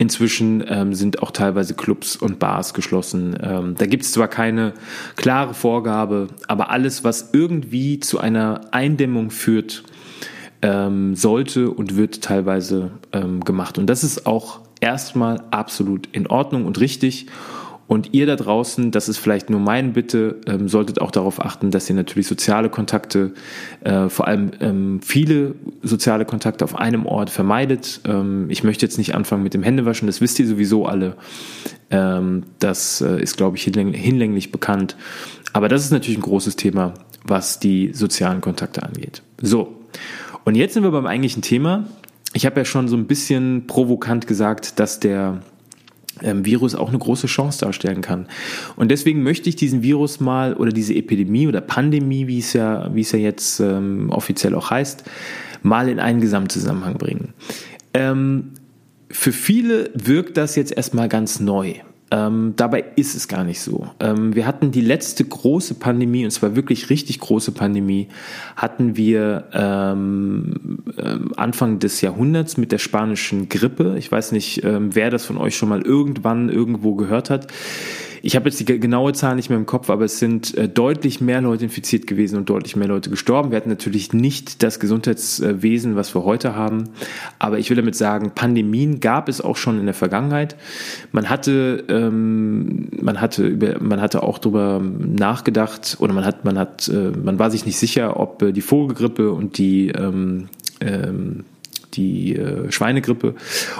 Inzwischen 0.00 0.64
ähm, 0.68 0.94
sind 0.94 1.22
auch 1.22 1.32
teilweise 1.32 1.74
Clubs 1.74 2.14
und 2.14 2.38
Bars 2.38 2.72
geschlossen. 2.72 3.36
Ähm, 3.42 3.74
da 3.76 3.86
gibt 3.86 4.04
es 4.04 4.12
zwar 4.12 4.28
keine 4.28 4.72
klare 5.16 5.54
Vorgabe, 5.54 6.28
aber 6.46 6.70
alles, 6.70 7.02
was 7.02 7.30
irgendwie 7.32 7.98
zu 7.98 8.20
einer 8.20 8.60
Eindämmung 8.70 9.30
führt, 9.30 9.82
ähm, 10.62 11.16
sollte 11.16 11.70
und 11.70 11.96
wird 11.96 12.22
teilweise 12.22 12.92
ähm, 13.12 13.44
gemacht. 13.44 13.76
Und 13.76 13.86
das 13.86 14.04
ist 14.04 14.24
auch 14.24 14.60
erstmal 14.80 15.42
absolut 15.50 16.08
in 16.12 16.28
Ordnung 16.28 16.64
und 16.64 16.78
richtig. 16.78 17.26
Und 17.88 18.12
ihr 18.12 18.26
da 18.26 18.36
draußen, 18.36 18.90
das 18.90 19.08
ist 19.08 19.16
vielleicht 19.16 19.48
nur 19.48 19.60
meine 19.60 19.88
Bitte, 19.88 20.36
ähm, 20.46 20.68
solltet 20.68 21.00
auch 21.00 21.10
darauf 21.10 21.42
achten, 21.42 21.70
dass 21.70 21.88
ihr 21.88 21.96
natürlich 21.96 22.26
soziale 22.26 22.68
Kontakte, 22.68 23.32
äh, 23.82 24.10
vor 24.10 24.28
allem 24.28 24.50
ähm, 24.60 25.00
viele 25.02 25.54
soziale 25.82 26.26
Kontakte 26.26 26.64
auf 26.64 26.76
einem 26.76 27.06
Ort 27.06 27.30
vermeidet. 27.30 28.02
Ähm, 28.04 28.50
ich 28.50 28.62
möchte 28.62 28.84
jetzt 28.84 28.98
nicht 28.98 29.14
anfangen 29.14 29.42
mit 29.42 29.54
dem 29.54 29.62
Händewaschen, 29.62 30.06
das 30.06 30.20
wisst 30.20 30.38
ihr 30.38 30.46
sowieso 30.46 30.84
alle. 30.84 31.16
Ähm, 31.90 32.42
das 32.58 33.00
äh, 33.00 33.22
ist, 33.22 33.38
glaube 33.38 33.56
ich, 33.56 33.64
hinläng 33.64 33.94
hinlänglich 33.94 34.52
bekannt. 34.52 34.94
Aber 35.54 35.70
das 35.70 35.82
ist 35.82 35.90
natürlich 35.90 36.18
ein 36.18 36.22
großes 36.22 36.56
Thema, 36.56 36.92
was 37.24 37.58
die 37.58 37.94
sozialen 37.94 38.42
Kontakte 38.42 38.82
angeht. 38.82 39.22
So, 39.40 39.78
und 40.44 40.56
jetzt 40.56 40.74
sind 40.74 40.82
wir 40.82 40.90
beim 40.90 41.06
eigentlichen 41.06 41.40
Thema. 41.40 41.84
Ich 42.34 42.44
habe 42.44 42.60
ja 42.60 42.64
schon 42.66 42.86
so 42.86 42.96
ein 42.96 43.06
bisschen 43.06 43.66
provokant 43.66 44.26
gesagt, 44.26 44.78
dass 44.78 45.00
der 45.00 45.40
Virus 46.20 46.74
auch 46.74 46.88
eine 46.88 46.98
große 46.98 47.26
Chance 47.26 47.64
darstellen 47.64 48.00
kann. 48.00 48.26
Und 48.76 48.90
deswegen 48.90 49.22
möchte 49.22 49.48
ich 49.48 49.56
diesen 49.56 49.82
Virus 49.82 50.20
mal 50.20 50.54
oder 50.54 50.70
diese 50.70 50.94
Epidemie 50.94 51.46
oder 51.46 51.60
Pandemie, 51.60 52.26
wie 52.26 52.38
es 52.38 52.52
ja, 52.52 52.92
wie 52.94 53.02
es 53.02 53.12
ja 53.12 53.18
jetzt 53.18 53.60
ähm, 53.60 54.10
offiziell 54.10 54.54
auch 54.54 54.70
heißt, 54.70 55.04
mal 55.62 55.88
in 55.88 56.00
einen 56.00 56.20
Gesamtzusammenhang 56.20 56.98
bringen. 56.98 57.34
Ähm, 57.94 58.52
für 59.10 59.32
viele 59.32 59.90
wirkt 59.94 60.36
das 60.36 60.56
jetzt 60.56 60.72
erstmal 60.72 61.08
ganz 61.08 61.40
neu. 61.40 61.74
Ähm, 62.10 62.54
dabei 62.56 62.84
ist 62.96 63.14
es 63.14 63.28
gar 63.28 63.44
nicht 63.44 63.60
so. 63.60 63.88
Ähm, 64.00 64.34
wir 64.34 64.46
hatten 64.46 64.70
die 64.70 64.80
letzte 64.80 65.24
große 65.24 65.74
Pandemie, 65.74 66.24
und 66.24 66.30
zwar 66.30 66.56
wirklich 66.56 66.88
richtig 66.90 67.20
große 67.20 67.52
Pandemie, 67.52 68.08
hatten 68.56 68.96
wir 68.96 69.44
ähm, 69.52 70.78
ähm 70.96 71.32
Anfang 71.36 71.78
des 71.78 72.00
Jahrhunderts 72.00 72.56
mit 72.56 72.72
der 72.72 72.78
spanischen 72.78 73.48
Grippe. 73.48 73.96
Ich 73.98 74.10
weiß 74.10 74.32
nicht, 74.32 74.64
ähm, 74.64 74.94
wer 74.94 75.10
das 75.10 75.26
von 75.26 75.36
euch 75.36 75.56
schon 75.56 75.68
mal 75.68 75.82
irgendwann 75.82 76.48
irgendwo 76.48 76.94
gehört 76.94 77.30
hat. 77.30 77.48
Ich 78.22 78.36
habe 78.36 78.48
jetzt 78.48 78.60
die 78.60 78.64
genaue 78.64 79.12
Zahl 79.12 79.36
nicht 79.36 79.48
mehr 79.48 79.58
im 79.58 79.66
Kopf, 79.66 79.90
aber 79.90 80.04
es 80.04 80.18
sind 80.18 80.56
äh, 80.56 80.68
deutlich 80.68 81.20
mehr 81.20 81.40
Leute 81.40 81.64
infiziert 81.64 82.06
gewesen 82.06 82.36
und 82.36 82.48
deutlich 82.48 82.76
mehr 82.76 82.88
Leute 82.88 83.10
gestorben. 83.10 83.50
Wir 83.50 83.56
hatten 83.56 83.68
natürlich 83.68 84.12
nicht 84.12 84.62
das 84.62 84.80
Gesundheitswesen, 84.80 85.96
was 85.96 86.14
wir 86.14 86.24
heute 86.24 86.54
haben. 86.54 86.90
Aber 87.38 87.58
ich 87.58 87.70
will 87.70 87.76
damit 87.76 87.96
sagen, 87.96 88.32
Pandemien 88.34 89.00
gab 89.00 89.28
es 89.28 89.40
auch 89.40 89.56
schon 89.56 89.78
in 89.78 89.86
der 89.86 89.94
Vergangenheit. 89.94 90.56
Man 91.12 91.28
hatte, 91.28 91.84
ähm, 91.88 92.88
man 93.00 93.20
hatte 93.20 93.46
über, 93.46 93.80
man 93.80 94.00
hatte 94.00 94.22
auch 94.22 94.38
darüber 94.38 94.80
nachgedacht 94.80 95.96
oder 96.00 96.12
man 96.12 96.24
hat, 96.24 96.44
man 96.44 96.58
hat, 96.58 96.88
äh, 96.88 97.10
man 97.10 97.38
war 97.38 97.50
sich 97.50 97.66
nicht 97.66 97.78
sicher, 97.78 98.18
ob 98.18 98.42
äh, 98.42 98.52
die 98.52 98.60
Vogelgrippe 98.60 99.32
und 99.32 99.58
die 99.58 99.88
ähm, 99.88 100.48
ähm, 100.80 101.44
die 101.98 102.36
äh, 102.36 102.70
Schweinegrippe, 102.72 103.34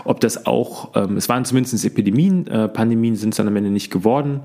ob 0.04 0.20
das 0.20 0.44
auch, 0.44 0.94
ähm, 0.94 1.16
es 1.16 1.28
waren 1.28 1.44
zumindest 1.44 1.84
Epidemien, 1.84 2.46
äh, 2.48 2.68
Pandemien 2.68 3.16
sind 3.16 3.30
es 3.30 3.36
dann 3.36 3.48
am 3.48 3.56
Ende 3.56 3.70
nicht 3.70 3.90
geworden. 3.90 4.40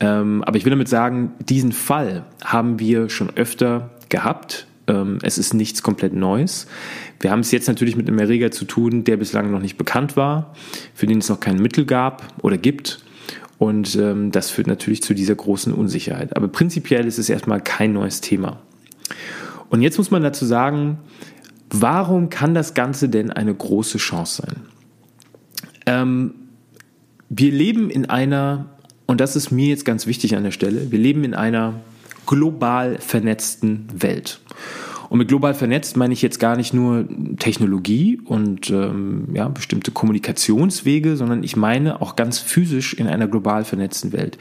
Ähm, 0.00 0.42
aber 0.44 0.56
ich 0.56 0.64
will 0.64 0.70
damit 0.70 0.88
sagen, 0.88 1.32
diesen 1.40 1.72
Fall 1.72 2.24
haben 2.42 2.78
wir 2.78 3.10
schon 3.10 3.36
öfter 3.36 3.90
gehabt. 4.08 4.66
Ähm, 4.86 5.18
es 5.22 5.36
ist 5.36 5.52
nichts 5.52 5.82
komplett 5.82 6.14
Neues. 6.14 6.66
Wir 7.20 7.30
haben 7.30 7.40
es 7.40 7.50
jetzt 7.50 7.68
natürlich 7.68 7.96
mit 7.96 8.08
einem 8.08 8.18
Erreger 8.18 8.50
zu 8.50 8.64
tun, 8.64 9.04
der 9.04 9.18
bislang 9.18 9.50
noch 9.50 9.60
nicht 9.60 9.76
bekannt 9.76 10.16
war, 10.16 10.54
für 10.94 11.06
den 11.06 11.18
es 11.18 11.28
noch 11.28 11.40
kein 11.40 11.56
Mittel 11.56 11.84
gab 11.84 12.24
oder 12.42 12.56
gibt. 12.56 13.04
Und 13.58 13.94
ähm, 13.96 14.32
das 14.32 14.48
führt 14.48 14.68
natürlich 14.68 15.02
zu 15.02 15.12
dieser 15.12 15.34
großen 15.34 15.74
Unsicherheit. 15.74 16.34
Aber 16.34 16.48
prinzipiell 16.48 17.06
ist 17.06 17.18
es 17.18 17.28
erstmal 17.28 17.60
kein 17.60 17.92
neues 17.92 18.22
Thema. 18.22 18.60
Und 19.68 19.82
jetzt 19.82 19.98
muss 19.98 20.10
man 20.10 20.22
dazu 20.22 20.46
sagen, 20.46 20.98
warum 21.70 22.28
kann 22.30 22.54
das 22.54 22.74
Ganze 22.74 23.08
denn 23.08 23.30
eine 23.30 23.54
große 23.54 23.98
Chance 23.98 24.42
sein? 24.42 24.62
Ähm, 25.86 26.34
wir 27.28 27.52
leben 27.52 27.90
in 27.90 28.06
einer, 28.06 28.66
und 29.06 29.20
das 29.20 29.36
ist 29.36 29.50
mir 29.50 29.68
jetzt 29.68 29.84
ganz 29.84 30.06
wichtig 30.06 30.36
an 30.36 30.42
der 30.42 30.50
Stelle, 30.50 30.90
wir 30.90 30.98
leben 30.98 31.24
in 31.24 31.34
einer 31.34 31.74
global 32.26 32.98
vernetzten 32.98 33.86
Welt. 33.94 34.40
Und 35.08 35.18
mit 35.18 35.26
global 35.26 35.54
vernetzt 35.54 35.96
meine 35.96 36.12
ich 36.12 36.22
jetzt 36.22 36.38
gar 36.38 36.56
nicht 36.56 36.72
nur 36.72 37.08
Technologie 37.38 38.20
und 38.24 38.70
ähm, 38.70 39.28
ja, 39.34 39.48
bestimmte 39.48 39.90
Kommunikationswege, 39.90 41.16
sondern 41.16 41.42
ich 41.42 41.56
meine 41.56 42.00
auch 42.00 42.14
ganz 42.14 42.38
physisch 42.38 42.94
in 42.94 43.08
einer 43.08 43.26
global 43.26 43.64
vernetzten 43.64 44.12
Welt. 44.12 44.38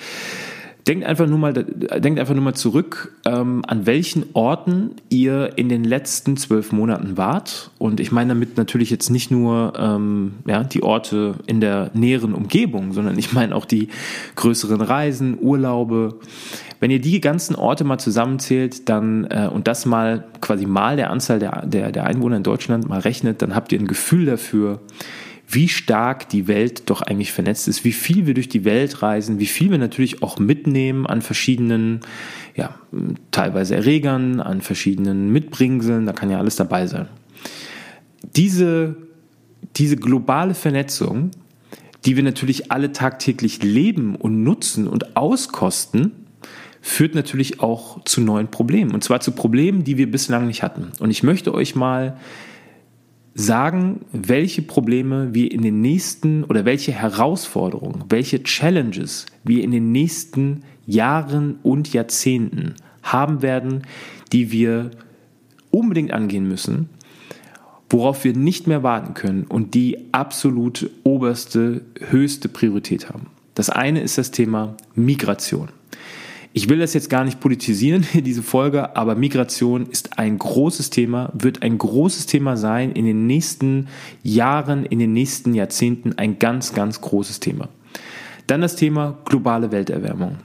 Denkt 0.87 1.05
einfach 1.05 1.27
nur 1.27 1.37
mal, 1.37 1.53
denkt 1.53 2.19
einfach 2.19 2.33
nur 2.33 2.43
mal 2.43 2.55
zurück, 2.55 3.13
ähm, 3.25 3.63
an 3.67 3.85
welchen 3.85 4.25
Orten 4.33 4.91
ihr 5.09 5.57
in 5.57 5.69
den 5.69 5.83
letzten 5.83 6.35
zwölf 6.37 6.71
Monaten 6.71 7.15
wart. 7.15 7.71
Und 7.77 7.99
ich 7.99 8.11
meine 8.11 8.29
damit 8.29 8.57
natürlich 8.57 8.89
jetzt 8.89 9.09
nicht 9.09 9.29
nur 9.29 9.73
ähm, 9.77 10.35
ja, 10.47 10.63
die 10.63 10.81
Orte 10.81 11.35
in 11.45 11.61
der 11.61 11.91
näheren 11.93 12.33
Umgebung, 12.33 12.93
sondern 12.93 13.19
ich 13.19 13.33
meine 13.33 13.55
auch 13.55 13.65
die 13.65 13.89
größeren 14.35 14.81
Reisen, 14.81 15.37
Urlaube. 15.39 16.15
Wenn 16.79 16.91
ihr 16.91 17.01
die 17.01 17.19
ganzen 17.19 17.55
Orte 17.55 17.83
mal 17.83 17.97
zusammenzählt, 17.97 18.87
dann 18.87 19.25
äh, 19.25 19.49
und 19.51 19.67
das 19.67 19.85
mal 19.85 20.23
quasi 20.41 20.65
mal 20.65 20.95
der 20.95 21.11
Anzahl 21.11 21.39
der, 21.39 21.65
der, 21.65 21.91
der 21.91 22.05
Einwohner 22.05 22.37
in 22.37 22.43
Deutschland 22.43 22.87
mal 22.87 22.99
rechnet, 22.99 23.41
dann 23.41 23.53
habt 23.53 23.71
ihr 23.71 23.79
ein 23.79 23.87
Gefühl 23.87 24.25
dafür, 24.25 24.79
wie 25.51 25.67
stark 25.67 26.29
die 26.29 26.47
Welt 26.47 26.89
doch 26.91 27.01
eigentlich 27.01 27.31
vernetzt 27.31 27.67
ist, 27.67 27.83
wie 27.83 27.91
viel 27.91 28.27
wir 28.27 28.35
durch 28.35 28.49
die 28.49 28.65
Welt 28.65 29.01
reisen, 29.01 29.39
wie 29.39 29.47
viel 29.47 29.71
wir 29.71 29.79
natürlich 29.79 30.21
auch 30.21 30.37
mitnehmen 30.37 31.07
an 31.07 31.23
verschiedenen, 31.23 32.01
ja, 32.55 32.75
teilweise 33.31 33.75
Erregern, 33.75 34.41
an 34.41 34.61
verschiedenen 34.61 35.31
Mitbringseln, 35.31 36.05
da 36.05 36.13
kann 36.13 36.29
ja 36.29 36.37
alles 36.37 36.55
dabei 36.55 36.85
sein. 36.85 37.07
Diese, 38.35 38.95
diese 39.75 39.95
globale 39.95 40.53
Vernetzung, 40.53 41.31
die 42.05 42.15
wir 42.15 42.23
natürlich 42.23 42.71
alle 42.71 42.91
tagtäglich 42.91 43.63
leben 43.63 44.15
und 44.15 44.43
nutzen 44.43 44.87
und 44.87 45.17
auskosten, 45.17 46.11
führt 46.81 47.15
natürlich 47.15 47.59
auch 47.59 48.03
zu 48.03 48.21
neuen 48.21 48.49
Problemen. 48.49 48.91
Und 48.91 49.03
zwar 49.03 49.19
zu 49.19 49.31
Problemen, 49.31 49.83
die 49.83 49.97
wir 49.97 50.09
bislang 50.09 50.45
nicht 50.47 50.61
hatten. 50.61 50.91
Und 50.99 51.09
ich 51.09 51.23
möchte 51.23 51.53
euch 51.53 51.75
mal 51.75 52.17
sagen, 53.39 54.01
welche 54.11 54.61
Probleme 54.61 55.33
wir 55.33 55.51
in 55.51 55.61
den 55.61 55.81
nächsten 55.81 56.43
oder 56.43 56.65
welche 56.65 56.91
Herausforderungen, 56.91 58.03
welche 58.09 58.43
Challenges 58.43 59.25
wir 59.43 59.63
in 59.63 59.71
den 59.71 59.91
nächsten 59.91 60.63
Jahren 60.85 61.57
und 61.63 61.93
Jahrzehnten 61.93 62.75
haben 63.01 63.41
werden, 63.41 63.83
die 64.33 64.51
wir 64.51 64.91
unbedingt 65.71 66.11
angehen 66.11 66.47
müssen, 66.47 66.89
worauf 67.89 68.23
wir 68.25 68.33
nicht 68.33 68.67
mehr 68.67 68.83
warten 68.83 69.13
können 69.13 69.45
und 69.45 69.73
die 69.73 69.97
absolute 70.11 70.91
oberste, 71.03 71.81
höchste 72.09 72.49
Priorität 72.49 73.09
haben. 73.09 73.27
Das 73.55 73.69
eine 73.69 74.01
ist 74.01 74.17
das 74.17 74.31
Thema 74.31 74.75
Migration. 74.95 75.69
Ich 76.51 76.67
will 76.67 76.79
das 76.79 76.93
jetzt 76.93 77.09
gar 77.09 77.23
nicht 77.23 77.39
politisieren, 77.39 78.05
diese 78.13 78.41
Folge, 78.43 78.95
aber 78.95 79.15
Migration 79.15 79.85
ist 79.87 80.17
ein 80.17 80.37
großes 80.37 80.89
Thema, 80.89 81.31
wird 81.33 81.61
ein 81.61 81.77
großes 81.77 82.25
Thema 82.25 82.57
sein 82.57 82.91
in 82.91 83.05
den 83.05 83.27
nächsten 83.27 83.87
Jahren, 84.23 84.85
in 84.85 84.99
den 84.99 85.13
nächsten 85.13 85.53
Jahrzehnten 85.53 86.17
ein 86.17 86.39
ganz, 86.39 86.73
ganz 86.73 87.01
großes 87.01 87.39
Thema. 87.39 87.69
Dann 88.47 88.61
das 88.61 88.75
Thema 88.75 89.17
globale 89.25 89.71
Welterwärmung. 89.71 90.37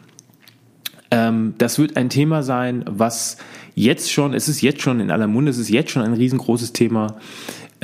Ähm, 1.10 1.54
das 1.56 1.78
wird 1.78 1.96
ein 1.96 2.10
Thema 2.10 2.42
sein, 2.42 2.84
was 2.86 3.38
jetzt 3.74 4.12
schon, 4.12 4.34
es 4.34 4.48
ist 4.48 4.60
jetzt 4.60 4.82
schon 4.82 5.00
in 5.00 5.10
aller 5.10 5.26
Munde, 5.26 5.50
es 5.50 5.58
ist 5.58 5.70
jetzt 5.70 5.90
schon 5.90 6.02
ein 6.02 6.12
riesengroßes 6.12 6.72
Thema 6.74 7.16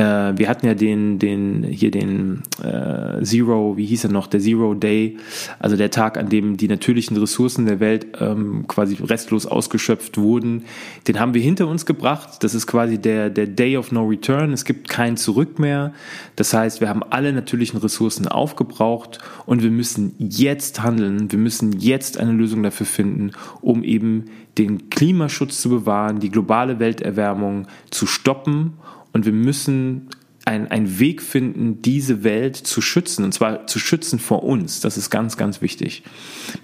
äh, 0.01 0.39
wir 0.39 0.49
hatten 0.49 0.67
ja 0.67 0.75
den, 0.75 1.19
den, 1.19 1.63
hier 1.63 1.91
den 1.91 2.43
äh, 2.63 3.23
Zero, 3.23 3.77
wie 3.77 3.85
hieß 3.85 4.05
er 4.05 4.11
noch, 4.11 4.29
der 4.29 4.41
Zero 4.41 4.73
Day, 4.73 5.19
also 5.59 5.77
der 5.77 5.91
Tag, 5.91 6.17
an 6.17 6.31
dem 6.31 6.57
die 6.57 6.69
natürlichen 6.69 7.19
Ressourcen 7.19 7.67
der 7.67 7.81
Welt 7.81 8.07
ähm, 8.19 8.65
quasi 8.67 8.95
restlos 8.95 9.45
ausgeschöpft 9.45 10.17
wurden. 10.17 10.65
Den 11.07 11.21
haben 11.21 11.35
wir 11.35 11.43
hinter 11.43 11.69
uns 11.69 11.85
gebracht. 11.85 12.43
Das 12.43 12.55
ist 12.55 12.67
quasi 12.67 12.99
der, 12.99 13.29
der 13.29 13.47
Day 13.47 13.77
of 13.77 13.93
No 13.93 14.07
Return. 14.07 14.55
Es 14.55 14.65
gibt 14.65 14.89
kein 14.89 15.19
Zurück 15.19 15.59
mehr. 15.59 15.93
Das 16.35 16.55
heißt, 16.55 16.81
wir 16.81 16.89
haben 16.89 17.03
alle 17.03 17.35
natürlichen 17.35 17.79
Ressourcen 17.79 18.27
aufgebraucht 18.27 19.19
und 19.45 19.63
wir 19.63 19.71
müssen 19.71 20.15
jetzt 20.19 20.83
handeln. 20.83 21.31
Wir 21.31 21.39
müssen 21.39 21.79
jetzt 21.79 22.19
eine 22.19 22.33
Lösung 22.33 22.63
dafür 22.63 22.87
finden, 22.87 23.33
um 23.61 23.85
eben 23.85 24.25
den 24.57 24.89
Klimaschutz 24.91 25.61
zu 25.61 25.69
bewahren, 25.69 26.21
die 26.21 26.31
globale 26.31 26.79
Welterwärmung 26.79 27.67
zu 27.91 28.07
stoppen 28.07 28.75
und 29.13 29.25
wir 29.25 29.33
müssen 29.33 30.09
einen 30.47 30.99
Weg 30.99 31.21
finden, 31.21 31.83
diese 31.83 32.25
Welt 32.25 32.57
zu 32.57 32.81
schützen, 32.81 33.25
und 33.25 33.33
zwar 33.33 33.67
zu 33.67 33.79
schützen 33.79 34.19
vor 34.19 34.43
uns. 34.43 34.81
Das 34.81 34.97
ist 34.97 35.11
ganz, 35.11 35.37
ganz 35.37 35.61
wichtig. 35.61 36.03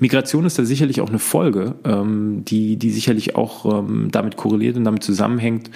Migration 0.01 0.47
ist 0.47 0.59
da 0.59 0.65
sicherlich 0.65 1.03
auch 1.03 1.11
eine 1.11 1.19
Folge, 1.19 1.75
ähm, 1.85 2.43
die, 2.47 2.79
die 2.79 2.91
sicherlich 2.91 3.37
auch 3.37 3.81
ähm, 3.81 4.09
damit 4.11 4.37
korreliert 4.37 4.77
und 4.77 4.85
damit 4.85 5.05
zusammenhängt. 5.05 5.71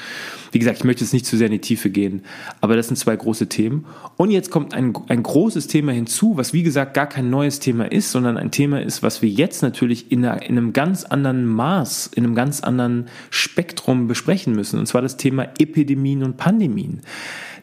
Wie 0.50 0.58
gesagt, 0.58 0.78
ich 0.78 0.84
möchte 0.84 1.04
jetzt 1.04 1.12
nicht 1.12 1.26
zu 1.26 1.36
sehr 1.36 1.46
in 1.46 1.52
die 1.52 1.60
Tiefe 1.60 1.90
gehen, 1.90 2.22
aber 2.62 2.74
das 2.74 2.88
sind 2.88 2.96
zwei 2.96 3.14
große 3.14 3.48
Themen. 3.48 3.84
Und 4.16 4.30
jetzt 4.30 4.50
kommt 4.50 4.72
ein, 4.72 4.94
ein 5.08 5.22
großes 5.22 5.66
Thema 5.66 5.92
hinzu, 5.92 6.36
was 6.36 6.54
wie 6.54 6.62
gesagt 6.62 6.94
gar 6.94 7.06
kein 7.06 7.28
neues 7.28 7.60
Thema 7.60 7.92
ist, 7.92 8.10
sondern 8.10 8.38
ein 8.38 8.50
Thema 8.50 8.80
ist, 8.80 9.02
was 9.02 9.20
wir 9.20 9.28
jetzt 9.28 9.62
natürlich 9.62 10.10
in, 10.10 10.24
einer, 10.24 10.42
in 10.42 10.56
einem 10.56 10.72
ganz 10.72 11.04
anderen 11.04 11.44
Maß, 11.44 12.10
in 12.14 12.24
einem 12.24 12.34
ganz 12.34 12.62
anderen 12.62 13.08
Spektrum 13.28 14.08
besprechen 14.08 14.54
müssen, 14.54 14.78
und 14.78 14.86
zwar 14.86 15.02
das 15.02 15.18
Thema 15.18 15.48
Epidemien 15.58 16.24
und 16.24 16.38
Pandemien 16.38 17.02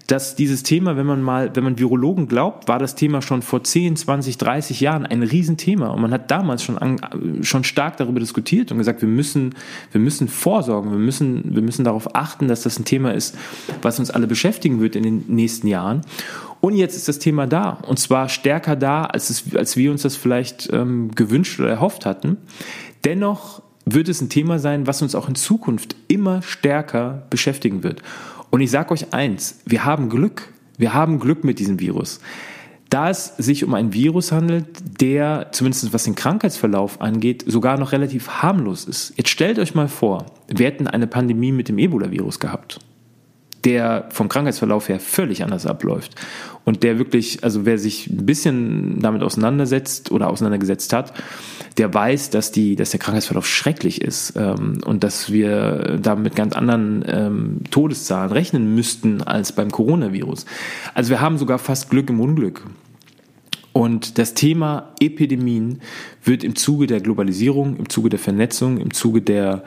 dass 0.07 0.35
dieses 0.35 0.63
Thema, 0.63 0.95
wenn 0.95 1.05
man 1.05 1.21
mal, 1.21 1.51
wenn 1.53 1.65
man 1.65 1.77
Virologen 1.77 2.29
glaubt, 2.29 2.69
war 2.69 2.79
das 2.79 2.95
Thema 2.95 3.21
schon 3.21 3.41
vor 3.41 3.63
10, 3.63 3.97
20, 3.97 4.37
30 4.37 4.79
Jahren 4.79 5.05
ein 5.05 5.21
Riesenthema. 5.21 5.89
Und 5.89 6.01
man 6.01 6.11
hat 6.11 6.31
damals 6.31 6.63
schon, 6.63 6.77
an, 6.77 6.99
schon 7.41 7.65
stark 7.65 7.97
darüber 7.97 8.21
diskutiert 8.21 8.71
und 8.71 8.77
gesagt, 8.77 9.01
wir 9.01 9.09
müssen, 9.09 9.53
wir 9.91 9.99
müssen 9.99 10.29
vorsorgen, 10.29 10.91
wir 10.91 10.97
müssen, 10.97 11.53
wir 11.53 11.61
müssen 11.61 11.83
darauf 11.83 12.15
achten, 12.15 12.47
dass 12.47 12.61
das 12.61 12.79
ein 12.79 12.85
Thema 12.85 13.13
ist, 13.13 13.37
was 13.81 13.99
uns 13.99 14.09
alle 14.09 14.27
beschäftigen 14.27 14.79
wird 14.79 14.95
in 14.95 15.03
den 15.03 15.25
nächsten 15.27 15.67
Jahren. 15.67 16.01
Und 16.61 16.75
jetzt 16.75 16.95
ist 16.95 17.09
das 17.09 17.19
Thema 17.19 17.45
da. 17.45 17.71
Und 17.71 17.99
zwar 17.99 18.29
stärker 18.29 18.77
da, 18.77 19.03
als, 19.03 19.29
es, 19.29 19.55
als 19.55 19.75
wir 19.75 19.91
uns 19.91 20.03
das 20.03 20.15
vielleicht 20.15 20.69
ähm, 20.71 21.11
gewünscht 21.15 21.59
oder 21.59 21.69
erhofft 21.69 22.05
hatten. 22.05 22.37
Dennoch 23.03 23.61
wird 23.85 24.07
es 24.07 24.21
ein 24.21 24.29
Thema 24.29 24.57
sein, 24.59 24.87
was 24.87 25.01
uns 25.01 25.15
auch 25.15 25.27
in 25.27 25.35
Zukunft 25.35 25.95
immer 26.07 26.41
stärker 26.41 27.23
beschäftigen 27.29 27.83
wird. 27.83 28.01
Und 28.49 28.61
ich 28.61 28.71
sage 28.71 28.91
euch 28.91 29.13
eins, 29.13 29.59
wir 29.65 29.85
haben 29.85 30.09
Glück. 30.09 30.53
Wir 30.77 30.93
haben 30.93 31.19
Glück 31.19 31.43
mit 31.43 31.59
diesem 31.59 31.79
Virus. 31.79 32.19
Da 32.89 33.09
es 33.09 33.33
sich 33.37 33.65
um 33.65 33.73
ein 33.73 33.93
Virus 33.93 34.31
handelt, 34.31 35.01
der, 35.01 35.49
zumindest 35.51 35.91
was 35.93 36.05
den 36.05 36.15
Krankheitsverlauf 36.15 37.01
angeht, 37.01 37.43
sogar 37.45 37.77
noch 37.77 37.91
relativ 37.91 38.29
harmlos 38.29 38.85
ist. 38.85 39.13
Jetzt 39.17 39.29
stellt 39.29 39.59
euch 39.59 39.75
mal 39.75 39.89
vor, 39.89 40.25
wir 40.47 40.65
hätten 40.65 40.87
eine 40.87 41.07
Pandemie 41.07 41.51
mit 41.51 41.67
dem 41.67 41.77
Ebola-Virus 41.77 42.39
gehabt 42.39 42.79
der 43.67 44.05
vom 44.11 44.29
Krankheitsverlauf 44.29 44.87
her 44.87 44.97
völlig 44.97 45.43
anders 45.43 45.65
abläuft 45.65 46.15
und 46.63 46.83
der 46.83 46.99
wirklich, 46.99 47.43
also 47.43 47.65
wer 47.65 47.77
sich 47.77 48.07
ein 48.07 48.25
bisschen 48.25 49.01
damit 49.01 49.23
auseinandersetzt 49.23 50.09
oder 50.09 50.29
auseinandergesetzt 50.29 50.93
hat, 50.93 51.13
der 51.77 51.93
weiß, 51.93 52.29
dass 52.29 52.53
die, 52.53 52.77
dass 52.77 52.91
der 52.91 53.01
Krankheitsverlauf 53.01 53.45
schrecklich 53.45 54.01
ist 54.01 54.35
ähm, 54.37 54.79
und 54.85 55.03
dass 55.03 55.33
wir 55.33 55.99
da 56.01 56.15
mit 56.15 56.33
ganz 56.37 56.55
anderen 56.55 57.03
ähm, 57.09 57.59
Todeszahlen 57.69 58.31
rechnen 58.31 58.73
müssten 58.73 59.21
als 59.21 59.51
beim 59.51 59.69
Coronavirus. 59.69 60.45
Also 60.93 61.09
wir 61.09 61.19
haben 61.19 61.37
sogar 61.37 61.59
fast 61.59 61.89
Glück 61.89 62.09
im 62.09 62.21
Unglück. 62.21 62.63
Und 63.73 64.17
das 64.17 64.33
Thema 64.33 64.93
Epidemien 65.01 65.81
wird 66.23 66.45
im 66.45 66.55
Zuge 66.55 66.87
der 66.87 67.01
Globalisierung, 67.01 67.75
im 67.75 67.89
Zuge 67.89 68.07
der 68.07 68.17
Vernetzung, 68.17 68.77
im 68.77 68.93
Zuge 68.93 69.21
der 69.21 69.65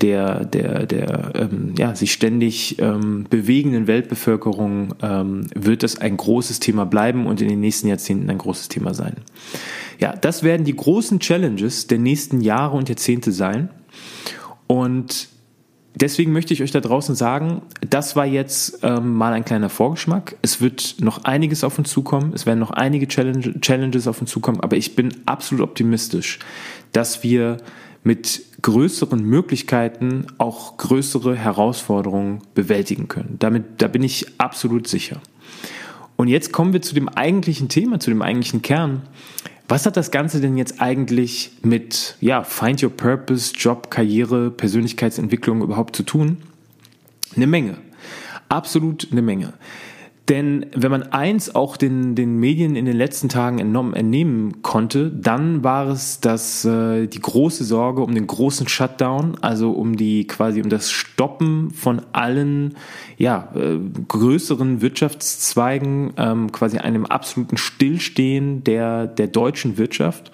der, 0.00 0.44
der, 0.44 0.86
der 0.86 1.32
ähm, 1.34 1.74
ja, 1.76 1.94
sich 1.94 2.12
ständig 2.12 2.80
ähm, 2.80 3.26
bewegenden 3.28 3.86
Weltbevölkerung 3.86 4.94
ähm, 5.02 5.46
wird 5.54 5.82
das 5.82 6.00
ein 6.00 6.16
großes 6.16 6.60
Thema 6.60 6.86
bleiben 6.86 7.26
und 7.26 7.40
in 7.40 7.48
den 7.48 7.60
nächsten 7.60 7.88
Jahrzehnten 7.88 8.30
ein 8.30 8.38
großes 8.38 8.68
Thema 8.68 8.94
sein. 8.94 9.16
Ja, 9.98 10.14
das 10.14 10.42
werden 10.42 10.64
die 10.64 10.76
großen 10.76 11.18
Challenges 11.18 11.88
der 11.88 11.98
nächsten 11.98 12.40
Jahre 12.40 12.76
und 12.76 12.88
Jahrzehnte 12.88 13.32
sein. 13.32 13.70
Und 14.68 15.28
deswegen 15.96 16.32
möchte 16.32 16.54
ich 16.54 16.62
euch 16.62 16.70
da 16.70 16.80
draußen 16.80 17.16
sagen, 17.16 17.62
das 17.88 18.14
war 18.14 18.26
jetzt 18.26 18.80
ähm, 18.82 19.14
mal 19.14 19.32
ein 19.32 19.44
kleiner 19.44 19.68
Vorgeschmack. 19.68 20.36
Es 20.42 20.60
wird 20.60 20.96
noch 21.00 21.24
einiges 21.24 21.64
auf 21.64 21.76
uns 21.78 21.90
zukommen. 21.90 22.32
Es 22.34 22.46
werden 22.46 22.60
noch 22.60 22.70
einige 22.70 23.08
Challenge, 23.08 23.60
Challenges 23.60 24.06
auf 24.06 24.20
uns 24.20 24.30
zukommen. 24.30 24.60
Aber 24.60 24.76
ich 24.76 24.94
bin 24.94 25.12
absolut 25.26 25.64
optimistisch, 25.64 26.38
dass 26.92 27.24
wir 27.24 27.56
mit 28.04 28.42
größeren 28.62 29.22
Möglichkeiten 29.22 30.26
auch 30.38 30.76
größere 30.76 31.36
Herausforderungen 31.36 32.42
bewältigen 32.54 33.08
können. 33.08 33.36
Damit, 33.38 33.80
da 33.80 33.88
bin 33.88 34.02
ich 34.02 34.26
absolut 34.38 34.88
sicher. 34.88 35.20
Und 36.16 36.28
jetzt 36.28 36.52
kommen 36.52 36.72
wir 36.72 36.82
zu 36.82 36.94
dem 36.94 37.08
eigentlichen 37.08 37.68
Thema, 37.68 38.00
zu 38.00 38.10
dem 38.10 38.22
eigentlichen 38.22 38.62
Kern. 38.62 39.02
Was 39.68 39.86
hat 39.86 39.96
das 39.96 40.10
Ganze 40.10 40.40
denn 40.40 40.56
jetzt 40.56 40.80
eigentlich 40.80 41.52
mit 41.62 42.16
ja, 42.20 42.42
Find 42.42 42.82
Your 42.82 42.90
Purpose, 42.90 43.54
Job, 43.54 43.90
Karriere, 43.90 44.50
Persönlichkeitsentwicklung 44.50 45.62
überhaupt 45.62 45.94
zu 45.94 46.02
tun? 46.02 46.38
Eine 47.36 47.46
Menge. 47.46 47.76
Absolut 48.48 49.08
eine 49.12 49.22
Menge. 49.22 49.52
Denn 50.28 50.66
wenn 50.74 50.90
man 50.90 51.04
eins 51.04 51.54
auch 51.54 51.78
den, 51.78 52.14
den 52.14 52.38
Medien 52.38 52.76
in 52.76 52.84
den 52.84 52.96
letzten 52.96 53.30
Tagen 53.30 53.58
entnommen, 53.60 53.94
entnehmen 53.94 54.60
konnte, 54.60 55.10
dann 55.10 55.64
war 55.64 55.88
es, 55.88 56.20
dass 56.20 56.66
äh, 56.66 57.06
die 57.06 57.20
große 57.20 57.64
Sorge 57.64 58.02
um 58.02 58.14
den 58.14 58.26
großen 58.26 58.68
Shutdown, 58.68 59.38
also 59.40 59.70
um 59.70 59.96
die 59.96 60.26
quasi 60.26 60.60
um 60.60 60.68
das 60.68 60.90
Stoppen 60.90 61.70
von 61.70 62.02
allen 62.12 62.76
ja, 63.16 63.50
äh, 63.54 63.78
größeren 64.06 64.82
Wirtschaftszweigen, 64.82 66.12
ähm, 66.18 66.52
quasi 66.52 66.76
einem 66.76 67.06
absoluten 67.06 67.56
Stillstehen 67.56 68.64
der, 68.64 69.06
der 69.06 69.28
deutschen 69.28 69.78
Wirtschaft. 69.78 70.30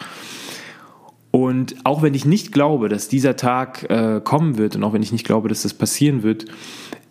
Und 1.31 1.75
auch 1.83 2.03
wenn 2.03 2.15
ich 2.15 2.25
nicht 2.25 2.53
glaube, 2.53 2.89
dass 2.89 3.09
dieser 3.09 3.35
Tag 3.37 3.91
äh, 3.91 4.21
kommen 4.23 4.57
wird 4.57 4.77
und 4.77 4.85
auch 4.85 4.93
wenn 4.93 5.03
ich 5.03 5.11
nicht 5.11 5.27
glaube, 5.27 5.49
dass 5.49 5.63
das 5.63 5.75
passieren 5.75 6.23
wird, 6.23 6.47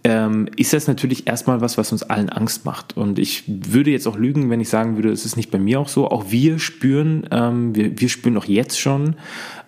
ähm, 0.04 0.50
ist 0.58 0.74
das 0.74 0.88
natürlich 0.88 1.28
erstmal 1.28 1.62
was, 1.62 1.78
was 1.78 1.92
uns 1.92 2.04
allen 2.04 2.30
Angst 2.30 2.66
macht. 2.66 2.98
Und 2.98 3.20
ich 3.20 3.44
würde 3.48 3.92
jetzt 3.92 4.08
auch 4.08 4.18
lügen, 4.18 4.50
wenn 4.50 4.60
ich 4.60 4.70
sagen 4.70 4.96
würde, 4.98 5.12
es 5.12 5.26
ist 5.26 5.38
nicht 5.38 5.50
bei 5.50 5.60
mir 5.60 5.80
auch 5.80 5.88
so. 5.88 6.10
Auch 6.10 6.26
wir 6.30 6.60
spüren, 6.60 7.28
ähm, 7.32 7.76
wir, 7.76 8.00
wir 8.00 8.10
spüren 8.10 8.38
auch 8.38 8.46
jetzt 8.46 8.80
schon 8.80 9.16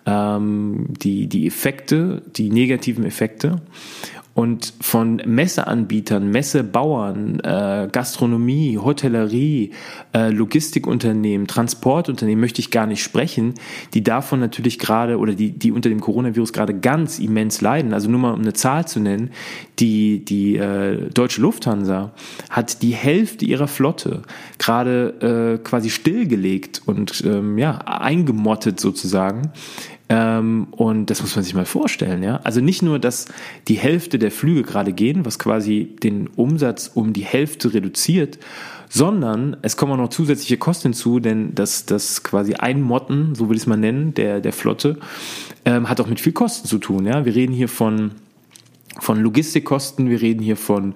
ähm, 0.04 0.88
die, 1.02 1.26
die 1.26 1.46
Effekte, 1.46 2.22
die 2.36 2.50
negativen 2.50 3.04
Effekte. 3.04 3.62
Und 4.36 4.74
von 4.82 5.22
Messeanbietern, 5.24 6.30
Messebauern, 6.30 7.40
äh, 7.40 7.88
Gastronomie, 7.90 8.76
Hotellerie, 8.76 9.70
äh, 10.12 10.28
Logistikunternehmen, 10.28 11.46
Transportunternehmen 11.46 12.38
möchte 12.38 12.60
ich 12.60 12.70
gar 12.70 12.86
nicht 12.86 13.02
sprechen, 13.02 13.54
die 13.94 14.02
davon 14.02 14.38
natürlich 14.38 14.78
gerade 14.78 15.16
oder 15.16 15.32
die, 15.32 15.52
die 15.52 15.72
unter 15.72 15.88
dem 15.88 16.02
Coronavirus 16.02 16.52
gerade 16.52 16.78
ganz 16.78 17.18
immens 17.18 17.62
leiden. 17.62 17.94
Also 17.94 18.10
nur 18.10 18.20
mal 18.20 18.34
um 18.34 18.42
eine 18.42 18.52
Zahl 18.52 18.86
zu 18.86 19.00
nennen, 19.00 19.30
die, 19.78 20.22
die 20.22 20.58
äh, 20.58 21.08
deutsche 21.14 21.40
Lufthansa 21.40 22.12
hat 22.50 22.82
die 22.82 22.92
Hälfte 22.92 23.46
ihrer 23.46 23.68
Flotte 23.68 24.20
gerade 24.58 25.56
äh, 25.56 25.64
quasi 25.64 25.88
stillgelegt 25.88 26.82
und 26.84 27.24
ähm, 27.24 27.56
ja, 27.56 27.78
eingemottet 27.78 28.80
sozusagen 28.80 29.50
ähm, 30.08 30.68
und 30.70 31.10
das 31.10 31.20
muss 31.20 31.34
man 31.34 31.44
sich 31.44 31.54
mal 31.54 31.64
vorstellen, 31.64 32.22
ja. 32.22 32.40
Also 32.44 32.60
nicht 32.60 32.82
nur, 32.82 32.98
dass 32.98 33.26
die 33.66 33.74
Hälfte 33.74 34.18
der 34.18 34.30
Flüge 34.30 34.62
gerade 34.62 34.92
gehen, 34.92 35.24
was 35.26 35.38
quasi 35.38 35.96
den 36.02 36.28
Umsatz 36.28 36.90
um 36.94 37.12
die 37.12 37.24
Hälfte 37.24 37.74
reduziert, 37.74 38.38
sondern 38.88 39.56
es 39.62 39.76
kommen 39.76 39.92
auch 39.92 39.96
noch 39.96 40.10
zusätzliche 40.10 40.58
Kosten 40.58 40.88
hinzu, 40.88 41.18
denn 41.18 41.54
das, 41.56 41.86
das 41.86 42.22
quasi 42.22 42.54
Einmotten, 42.54 43.34
so 43.34 43.48
will 43.48 43.56
ich 43.56 43.62
es 43.62 43.66
mal 43.66 43.76
nennen, 43.76 44.14
der, 44.14 44.40
der 44.40 44.52
Flotte, 44.52 44.98
ähm, 45.64 45.88
hat 45.88 46.00
auch 46.00 46.06
mit 46.06 46.20
viel 46.20 46.32
Kosten 46.32 46.68
zu 46.68 46.78
tun, 46.78 47.06
ja. 47.06 47.24
Wir 47.24 47.34
reden 47.34 47.52
hier 47.52 47.68
von 47.68 48.12
von 48.98 49.20
Logistikkosten, 49.20 50.08
wir 50.08 50.22
reden 50.22 50.42
hier 50.42 50.56
von 50.56 50.94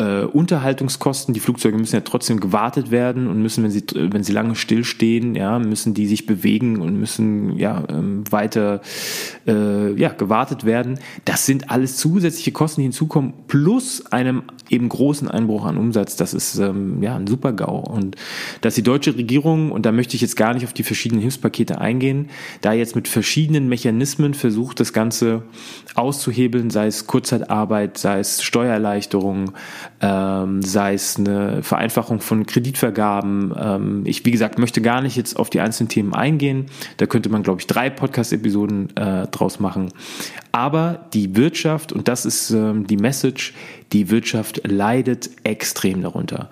äh, 0.00 0.24
Unterhaltungskosten. 0.24 1.34
Die 1.34 1.40
Flugzeuge 1.40 1.76
müssen 1.76 1.94
ja 1.94 2.00
trotzdem 2.00 2.40
gewartet 2.40 2.90
werden 2.90 3.28
und 3.28 3.42
müssen, 3.42 3.62
wenn 3.62 3.70
sie, 3.70 3.84
wenn 3.94 4.24
sie 4.24 4.32
lange 4.32 4.54
stillstehen, 4.54 5.34
ja, 5.34 5.58
müssen 5.58 5.92
die 5.92 6.06
sich 6.06 6.26
bewegen 6.26 6.80
und 6.80 6.98
müssen 6.98 7.56
ja 7.58 7.84
ähm, 7.88 8.24
weiter 8.30 8.80
äh, 9.46 9.92
ja, 9.94 10.08
gewartet 10.08 10.64
werden. 10.64 10.98
Das 11.26 11.44
sind 11.44 11.70
alles 11.70 11.96
zusätzliche 11.96 12.52
Kosten, 12.52 12.80
die 12.80 12.86
hinzukommen, 12.86 13.34
plus 13.46 14.06
einem 14.06 14.44
eben 14.70 14.88
großen 14.88 15.28
Einbruch 15.28 15.66
an 15.66 15.76
Umsatz. 15.76 16.16
Das 16.16 16.32
ist 16.32 16.56
ähm, 16.56 17.02
ja 17.02 17.16
ein 17.16 17.26
super 17.26 17.52
GAU. 17.52 17.80
Und 17.80 18.16
dass 18.62 18.76
die 18.76 18.82
deutsche 18.82 19.16
Regierung, 19.16 19.70
und 19.70 19.84
da 19.84 19.92
möchte 19.92 20.14
ich 20.14 20.22
jetzt 20.22 20.36
gar 20.36 20.54
nicht 20.54 20.64
auf 20.64 20.72
die 20.72 20.84
verschiedenen 20.84 21.20
Hilfspakete 21.20 21.80
eingehen, 21.80 22.30
da 22.62 22.72
jetzt 22.72 22.94
mit 22.96 23.08
verschiedenen 23.08 23.68
Mechanismen 23.68 24.32
versucht, 24.32 24.80
das 24.80 24.92
Ganze 24.92 25.42
auszuhebeln, 25.94 26.70
sei 26.70 26.86
es 26.86 27.06
Kurzzeitarbeit, 27.06 27.98
sei 27.98 28.20
es 28.20 28.42
Steuererleichterung, 28.42 29.52
ähm, 30.00 30.62
sei 30.62 30.94
es 30.94 31.18
eine 31.18 31.62
Vereinfachung 31.62 32.20
von 32.20 32.46
Kreditvergaben. 32.46 33.54
Ähm, 33.58 34.02
ich, 34.06 34.24
wie 34.24 34.30
gesagt, 34.30 34.58
möchte 34.58 34.80
gar 34.80 35.02
nicht 35.02 35.16
jetzt 35.16 35.38
auf 35.38 35.50
die 35.50 35.60
einzelnen 35.60 35.88
Themen 35.88 36.14
eingehen. 36.14 36.66
Da 36.96 37.06
könnte 37.06 37.28
man, 37.28 37.42
glaube 37.42 37.60
ich, 37.60 37.66
drei 37.66 37.90
Podcast-Episoden 37.90 38.96
äh, 38.96 39.26
draus 39.26 39.60
machen. 39.60 39.92
Aber 40.52 41.06
die 41.12 41.36
Wirtschaft, 41.36 41.92
und 41.92 42.08
das 42.08 42.24
ist 42.24 42.50
ähm, 42.50 42.86
die 42.86 42.96
Message, 42.96 43.54
die 43.92 44.10
Wirtschaft 44.10 44.62
leidet 44.66 45.30
extrem 45.44 46.02
darunter. 46.02 46.48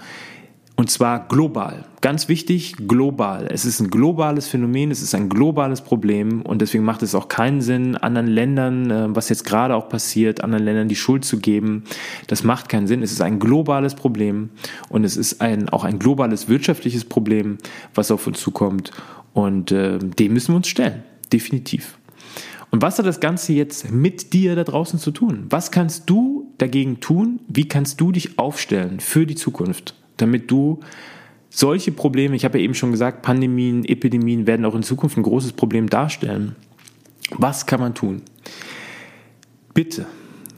Und 0.78 0.92
zwar 0.92 1.26
global. 1.26 1.86
Ganz 2.02 2.28
wichtig, 2.28 2.76
global. 2.86 3.48
Es 3.50 3.64
ist 3.64 3.80
ein 3.80 3.90
globales 3.90 4.46
Phänomen, 4.46 4.92
es 4.92 5.02
ist 5.02 5.12
ein 5.12 5.28
globales 5.28 5.80
Problem 5.80 6.42
und 6.42 6.62
deswegen 6.62 6.84
macht 6.84 7.02
es 7.02 7.16
auch 7.16 7.26
keinen 7.26 7.60
Sinn, 7.62 7.96
anderen 7.96 8.28
Ländern, 8.28 8.88
äh, 8.88 9.06
was 9.08 9.28
jetzt 9.28 9.44
gerade 9.44 9.74
auch 9.74 9.88
passiert, 9.88 10.44
anderen 10.44 10.64
Ländern 10.64 10.86
die 10.86 10.94
Schuld 10.94 11.24
zu 11.24 11.40
geben. 11.40 11.82
Das 12.28 12.44
macht 12.44 12.68
keinen 12.68 12.86
Sinn. 12.86 13.02
Es 13.02 13.10
ist 13.10 13.22
ein 13.22 13.40
globales 13.40 13.96
Problem 13.96 14.50
und 14.88 15.02
es 15.02 15.16
ist 15.16 15.40
ein, 15.40 15.68
auch 15.68 15.82
ein 15.82 15.98
globales 15.98 16.48
wirtschaftliches 16.48 17.04
Problem, 17.04 17.58
was 17.92 18.12
auf 18.12 18.28
uns 18.28 18.38
zukommt 18.38 18.92
und 19.32 19.72
äh, 19.72 19.98
dem 19.98 20.32
müssen 20.32 20.52
wir 20.52 20.58
uns 20.58 20.68
stellen. 20.68 21.02
Definitiv. 21.32 21.98
Und 22.70 22.82
was 22.82 23.00
hat 23.00 23.06
das 23.06 23.18
Ganze 23.18 23.52
jetzt 23.52 23.90
mit 23.90 24.32
dir 24.32 24.54
da 24.54 24.62
draußen 24.62 25.00
zu 25.00 25.10
tun? 25.10 25.46
Was 25.50 25.72
kannst 25.72 26.08
du 26.08 26.52
dagegen 26.58 27.00
tun? 27.00 27.40
Wie 27.48 27.66
kannst 27.66 28.00
du 28.00 28.12
dich 28.12 28.38
aufstellen 28.38 29.00
für 29.00 29.26
die 29.26 29.34
Zukunft? 29.34 29.96
Damit 30.18 30.50
du 30.50 30.80
solche 31.50 31.92
Probleme, 31.92 32.36
ich 32.36 32.44
habe 32.44 32.58
ja 32.58 32.64
eben 32.64 32.74
schon 32.74 32.92
gesagt, 32.92 33.22
Pandemien, 33.22 33.84
Epidemien 33.84 34.46
werden 34.46 34.64
auch 34.64 34.74
in 34.74 34.82
Zukunft 34.82 35.16
ein 35.16 35.22
großes 35.22 35.52
Problem 35.52 35.88
darstellen. 35.88 36.54
Was 37.30 37.66
kann 37.66 37.80
man 37.80 37.94
tun? 37.94 38.22
Bitte. 39.74 40.06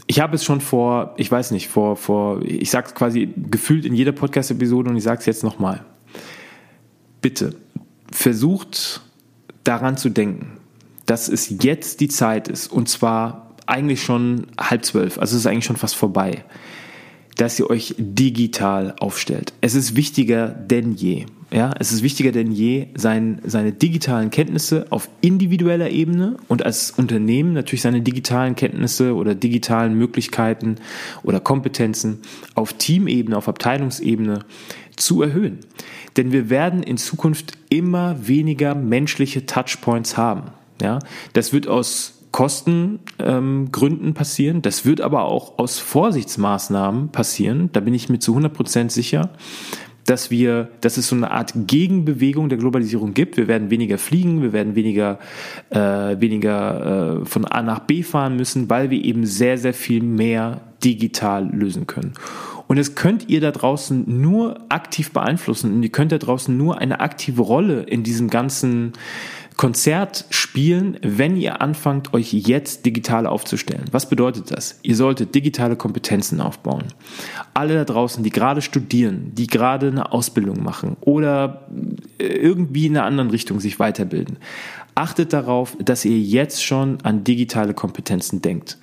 Ich 0.07 0.21
habe 0.21 0.35
es 0.35 0.45
schon 0.45 0.61
vor, 0.61 1.15
ich 1.17 1.31
weiß 1.31 1.53
nicht, 1.53 1.69
vor, 1.69 1.97
vor, 1.97 2.43
ich 2.43 2.71
sage 2.71 2.89
es 2.89 2.95
quasi 2.95 3.33
gefühlt 3.37 3.85
in 3.85 3.95
jeder 3.95 4.13
Podcast-Episode 4.13 4.91
und 4.91 4.97
ich 4.97 5.05
sage 5.05 5.21
es 5.21 5.27
jetzt 5.27 5.45
nochmal. 5.45 5.85
Bitte, 7.21 7.55
versucht 8.11 9.03
daran 9.63 9.97
zu 9.97 10.09
denken, 10.09 10.59
dass 11.07 11.29
es 11.29 11.55
jetzt 11.63 12.01
die 12.01 12.09
Zeit 12.09 12.49
ist 12.49 12.67
und 12.73 12.89
zwar 12.89 13.55
eigentlich 13.67 14.03
schon 14.03 14.49
halb 14.59 14.85
zwölf, 14.85 15.19
also 15.19 15.37
es 15.37 15.43
ist 15.43 15.47
eigentlich 15.47 15.65
schon 15.65 15.77
fast 15.77 15.95
vorbei 15.95 16.45
dass 17.41 17.59
ihr 17.59 17.71
euch 17.71 17.95
digital 17.97 18.95
aufstellt. 19.01 19.55
Es 19.63 19.75
ist 19.75 19.97
wichtiger 19.97 20.49
denn 20.49 20.93
je. 20.93 21.25
Ja, 21.51 21.73
es 21.79 21.91
ist 21.91 22.03
wichtiger 22.03 22.33
denn 22.33 22.53
je, 22.53 22.89
sein, 22.95 23.41
seine 23.45 23.73
digitalen 23.73 24.31
Kenntnisse 24.31 24.87
auf 24.91 25.09
individueller 25.23 25.89
Ebene 25.89 26.37
und 26.49 26.67
als 26.67 26.91
Unternehmen 26.91 27.55
natürlich 27.55 27.81
seine 27.81 28.03
digitalen 28.03 28.57
Kenntnisse 28.57 29.15
oder 29.15 29.35
digitalen 29.35 29.95
Möglichkeiten 29.95 30.77
oder 31.23 31.41
Kompetenzen 31.41 32.19
auf 32.55 32.75
Teamebene, 32.75 33.37
auf 33.39 33.49
Abteilungsebene 33.49 34.41
zu 34.97 35.23
erhöhen. 35.23 35.61
Denn 36.19 36.33
wir 36.33 36.51
werden 36.51 36.83
in 36.83 36.99
Zukunft 36.99 37.55
immer 37.71 38.29
weniger 38.29 38.75
menschliche 38.75 39.47
Touchpoints 39.47 40.19
haben. 40.19 40.51
Ja, 40.83 40.99
das 41.33 41.55
wird 41.55 41.69
aus 41.69 42.20
Kostengründen 42.33 44.07
ähm, 44.09 44.15
passieren. 44.15 44.63
Das 44.63 44.85
wird 44.85 45.01
aber 45.01 45.25
auch 45.25 45.59
aus 45.59 45.79
Vorsichtsmaßnahmen 45.79 47.11
passieren. 47.11 47.71
Da 47.73 47.81
bin 47.81 47.95
ich 47.95 48.09
mir 48.09 48.19
zu 48.19 48.33
100 48.33 48.53
Prozent 48.53 48.93
sicher, 48.93 49.31
dass 50.07 50.31
wir, 50.31 50.69
dass 50.81 50.97
es 50.97 51.09
so 51.09 51.17
eine 51.17 51.31
Art 51.31 51.53
Gegenbewegung 51.67 52.49
der 52.49 52.59
Globalisierung 52.59 53.15
gibt. 53.15 53.37
Wir 53.37 53.49
werden 53.49 53.71
weniger 53.71 53.99
fliegen, 53.99 54.43
wir 54.43 54.53
werden 54.53 54.75
weniger, 54.75 55.19
äh, 55.71 55.79
weniger 55.79 57.21
äh, 57.21 57.27
von 57.27 57.45
A 57.45 57.63
nach 57.63 57.81
B 57.81 58.03
fahren 58.03 58.37
müssen, 58.37 58.71
weil 58.71 58.91
wir 58.91 59.05
eben 59.05 59.27
sehr, 59.27 59.59
sehr 59.59 59.75
viel 59.75 60.03
mehr 60.03 60.61
digital 60.83 61.49
lösen 61.53 61.87
können. 61.87 62.15
Und 62.67 62.79
das 62.79 62.95
könnt 62.95 63.29
ihr 63.29 63.41
da 63.41 63.51
draußen 63.51 64.05
nur 64.21 64.61
aktiv 64.69 65.11
beeinflussen 65.11 65.75
und 65.75 65.83
ihr 65.83 65.91
könnt 65.91 66.13
da 66.13 66.19
draußen 66.19 66.57
nur 66.57 66.79
eine 66.79 67.01
aktive 67.01 67.43
Rolle 67.43 67.83
in 67.83 68.05
diesem 68.05 68.31
ganzen 68.31 68.93
Konzert 69.61 70.25
spielen, 70.31 70.97
wenn 71.03 71.37
ihr 71.37 71.61
anfangt, 71.61 72.15
euch 72.15 72.33
jetzt 72.33 72.87
digital 72.87 73.27
aufzustellen. 73.27 73.85
Was 73.91 74.09
bedeutet 74.09 74.51
das? 74.51 74.81
Ihr 74.81 74.97
solltet 74.97 75.35
digitale 75.35 75.77
Kompetenzen 75.77 76.41
aufbauen. 76.41 76.85
Alle 77.53 77.75
da 77.75 77.85
draußen, 77.85 78.25
die 78.25 78.31
gerade 78.31 78.63
studieren, 78.63 79.33
die 79.35 79.47
gerade 79.47 79.89
eine 79.89 80.13
Ausbildung 80.13 80.63
machen 80.63 80.97
oder 81.03 81.69
irgendwie 82.19 82.87
in 82.87 82.97
einer 82.97 83.05
anderen 83.05 83.29
Richtung 83.29 83.61
sich 83.61 83.79
weiterbilden, 83.79 84.39
achtet 84.95 85.35
darauf, 85.35 85.77
dass 85.79 86.07
ihr 86.07 86.19
jetzt 86.19 86.65
schon 86.65 86.97
an 87.03 87.23
digitale 87.23 87.75
Kompetenzen 87.75 88.41
denkt. 88.41 88.79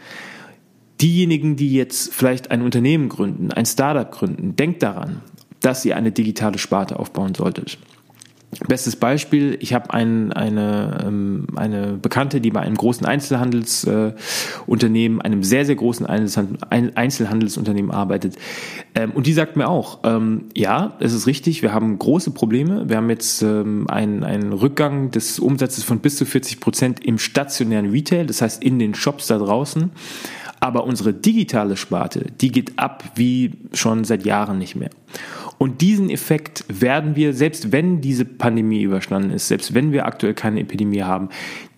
diejenigen, 1.02 1.56
die 1.56 1.74
jetzt 1.74 2.14
vielleicht 2.14 2.52
ein 2.52 2.62
Unternehmen 2.62 3.10
gründen, 3.10 3.52
ein 3.52 3.66
Startup 3.66 4.12
gründen, 4.12 4.56
denkt 4.56 4.84
daran, 4.84 5.22
dass 5.60 5.84
ihr 5.86 5.96
eine 5.96 6.12
digitale 6.12 6.60
Sparte 6.60 7.00
aufbauen 7.00 7.34
solltet. 7.34 7.80
Bestes 8.68 8.96
Beispiel, 8.96 9.58
ich 9.60 9.74
habe 9.74 9.94
ein, 9.94 10.32
eine, 10.32 11.04
ähm, 11.06 11.48
eine 11.58 11.94
Bekannte, 11.94 12.40
die 12.40 12.50
bei 12.50 12.62
einem 12.62 12.76
großen 12.76 13.06
Einzelhandelsunternehmen, 13.06 15.20
äh, 15.20 15.24
einem 15.24 15.44
sehr, 15.44 15.66
sehr 15.66 15.76
großen 15.76 16.06
Einzelhandelsunternehmen 16.06 17.92
arbeitet. 17.92 18.38
Ähm, 18.96 19.12
und 19.12 19.28
die 19.28 19.34
sagt 19.34 19.58
mir 19.58 19.68
auch, 19.68 20.00
ähm, 20.06 20.46
ja, 20.56 20.94
es 21.00 21.12
ist 21.12 21.28
richtig, 21.28 21.62
wir 21.62 21.74
haben 21.74 22.00
große 22.00 22.32
Probleme. 22.32 22.88
Wir 22.88 22.96
haben 22.98 23.10
jetzt 23.10 23.42
ähm, 23.42 23.86
einen, 23.90 24.24
einen 24.24 24.54
Rückgang 24.54 25.12
des 25.12 25.40
Umsatzes 25.40 25.84
von 25.84 26.00
bis 26.00 26.16
zu 26.16 26.24
40 26.26 26.62
Prozent 26.62 27.04
im 27.04 27.20
stationären 27.20 27.92
Retail, 27.92 28.28
das 28.28 28.42
heißt 28.42 28.64
in 28.64 28.80
den 28.80 28.96
Shops 28.96 29.28
da 29.28 29.38
draußen. 29.38 29.92
Aber 30.62 30.86
unsere 30.86 31.14
digitale 31.14 31.76
Sparte, 31.78 32.26
die 32.42 32.52
geht 32.52 32.80
ab 32.80 33.04
wie 33.16 33.52
schon 33.74 34.06
seit 34.06 34.26
Jahren 34.26 34.58
nicht 34.58 34.76
mehr. 34.76 34.90
Und 35.58 35.82
diesen 35.82 36.10
Effekt 36.10 36.64
werden 36.68 37.16
wir, 37.16 37.34
selbst 37.34 37.72
wenn 37.72 38.00
diese 38.02 38.26
Pandemie 38.26 38.82
überstanden 38.84 39.32
ist, 39.32 39.48
selbst 39.48 39.74
wenn 39.74 39.92
wir 39.92 40.06
aktuell 40.06 40.34
keine 40.34 40.60
Epidemie 40.60 41.02
haben, 41.02 41.30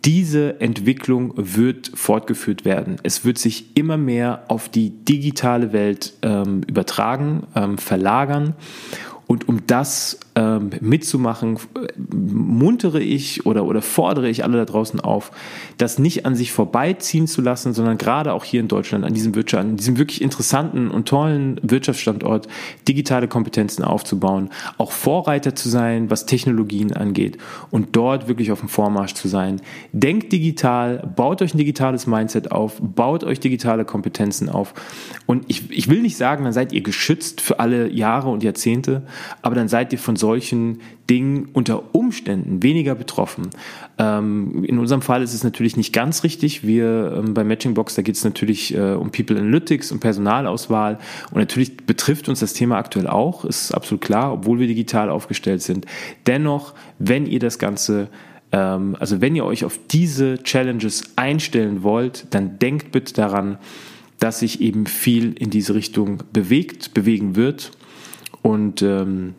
diese 0.05 0.59
Entwicklung 0.61 1.33
wird 1.35 1.91
fortgeführt 1.93 2.65
werden. 2.65 2.97
Es 3.03 3.25
wird 3.25 3.37
sich 3.37 3.77
immer 3.77 3.97
mehr 3.97 4.43
auf 4.47 4.69
die 4.69 4.89
digitale 4.89 5.73
Welt 5.73 6.13
ähm, 6.21 6.61
übertragen, 6.67 7.43
ähm, 7.55 7.77
verlagern. 7.77 8.55
Und 9.31 9.47
um 9.47 9.67
das 9.67 10.19
ähm, 10.33 10.71
mitzumachen, 10.81 11.59
muntere 12.09 12.99
ich 12.99 13.45
oder, 13.45 13.65
oder 13.65 13.83
fordere 13.83 14.27
ich 14.27 14.43
alle 14.43 14.57
da 14.57 14.65
draußen 14.65 14.99
auf, 14.99 15.29
das 15.77 15.99
nicht 15.99 16.25
an 16.25 16.33
sich 16.33 16.51
vorbeiziehen 16.51 17.27
zu 17.27 17.43
lassen, 17.43 17.73
sondern 17.73 17.99
gerade 17.99 18.33
auch 18.33 18.43
hier 18.43 18.59
in 18.59 18.67
Deutschland 18.67 19.05
an 19.05 19.13
diesem 19.13 19.35
Wirtschaft, 19.35 19.63
an 19.63 19.77
diesem 19.77 19.99
wirklich 19.99 20.23
interessanten 20.23 20.89
und 20.89 21.07
tollen 21.07 21.59
Wirtschaftsstandort 21.61 22.47
digitale 22.87 23.27
Kompetenzen 23.27 23.83
aufzubauen, 23.83 24.49
auch 24.79 24.91
Vorreiter 24.91 25.53
zu 25.53 25.69
sein, 25.69 26.09
was 26.09 26.25
Technologien 26.25 26.93
angeht 26.93 27.37
und 27.69 27.95
dort 27.95 28.27
wirklich 28.27 28.51
auf 28.51 28.61
dem 28.61 28.69
Vormarsch 28.69 29.13
zu 29.13 29.27
sein. 29.27 29.61
Denkt 29.91 30.33
digital, 30.33 31.07
baut 31.15 31.43
euch 31.43 31.53
ein 31.53 31.59
digitales 31.59 32.07
Mindset 32.07 32.51
auf, 32.51 32.81
baut 32.81 33.23
euch 33.23 33.39
digitale 33.39 33.85
Kompetenzen 33.85 34.49
auf. 34.49 34.73
Und 35.27 35.45
ich, 35.49 35.69
ich 35.69 35.87
will 35.87 36.01
nicht 36.01 36.17
sagen, 36.17 36.45
dann 36.45 36.53
seid 36.53 36.73
ihr 36.73 36.81
geschützt 36.81 37.41
für 37.41 37.59
alle 37.59 37.91
Jahre 37.91 38.29
und 38.29 38.41
Jahrzehnte, 38.41 39.03
aber 39.41 39.55
dann 39.55 39.67
seid 39.67 39.93
ihr 39.93 39.99
von 39.99 40.15
solchen 40.15 40.81
Dingen 41.09 41.49
unter 41.53 41.95
Umständen 41.95 42.61
weniger 42.61 42.95
betroffen. 42.95 43.49
Ähm, 43.97 44.63
in 44.63 44.77
unserem 44.77 45.01
Fall 45.01 45.23
ist 45.23 45.33
es 45.33 45.43
natürlich 45.43 45.75
nicht 45.77 45.93
ganz 45.93 46.23
richtig. 46.23 46.65
Wir 46.65 47.15
ähm, 47.17 47.33
bei 47.33 47.43
Matchingbox, 47.43 47.95
da 47.95 48.01
geht 48.01 48.15
es 48.15 48.23
natürlich 48.23 48.75
äh, 48.75 48.93
um 48.93 49.11
People 49.11 49.37
Analytics, 49.37 49.91
um 49.91 49.99
Personalauswahl 49.99 50.99
und 51.31 51.37
natürlich 51.37 51.77
betrifft 51.77 52.29
uns 52.29 52.39
das 52.39 52.53
Thema 52.53 52.77
aktuell 52.77 53.07
auch, 53.07 53.45
ist 53.45 53.71
absolut 53.71 54.01
klar, 54.01 54.33
obwohl 54.33 54.59
wir 54.59 54.67
digital 54.67 55.09
aufgestellt 55.09 55.61
sind. 55.61 55.85
Dennoch, 56.27 56.73
wenn 56.99 57.25
ihr 57.25 57.39
das 57.39 57.59
Ganze 57.59 58.09
ähm, 58.51 58.95
also 58.99 59.21
wenn 59.21 59.35
ihr 59.35 59.45
euch 59.45 59.65
auf 59.65 59.79
diese 59.89 60.41
Challenges 60.43 61.13
einstellen 61.15 61.83
wollt, 61.83 62.27
dann 62.31 62.59
denkt 62.59 62.91
bitte 62.91 63.13
daran, 63.13 63.57
dass 64.19 64.39
sich 64.39 64.61
eben 64.61 64.85
viel 64.85 65.33
in 65.33 65.49
diese 65.49 65.75
Richtung 65.75 66.23
bewegt, 66.33 66.93
bewegen 66.93 67.35
wird 67.35 67.71
und 68.41 68.81
ähm, 68.81 69.35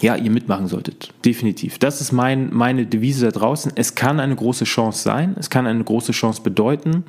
ja, 0.00 0.16
ihr 0.16 0.30
mitmachen 0.30 0.66
solltet. 0.66 1.12
Definitiv. 1.24 1.78
Das 1.78 2.00
ist 2.00 2.12
mein, 2.12 2.54
meine 2.54 2.86
Devise 2.86 3.26
da 3.26 3.32
draußen. 3.32 3.72
Es 3.74 3.94
kann 3.94 4.20
eine 4.20 4.34
große 4.34 4.64
Chance 4.64 5.02
sein. 5.02 5.34
Es 5.38 5.50
kann 5.50 5.66
eine 5.66 5.82
große 5.82 6.12
Chance 6.12 6.42
bedeuten, 6.42 7.04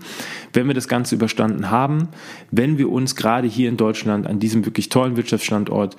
wenn 0.54 0.68
wir 0.68 0.74
das 0.74 0.88
Ganze 0.88 1.16
überstanden 1.16 1.70
haben, 1.70 2.10
wenn 2.50 2.78
wir 2.78 2.92
uns 2.92 3.16
gerade 3.16 3.48
hier 3.48 3.70
in 3.70 3.78
Deutschland 3.78 4.28
an 4.28 4.40
diesem 4.40 4.66
wirklich 4.66 4.90
tollen 4.90 5.16
Wirtschaftsstandort 5.16 5.96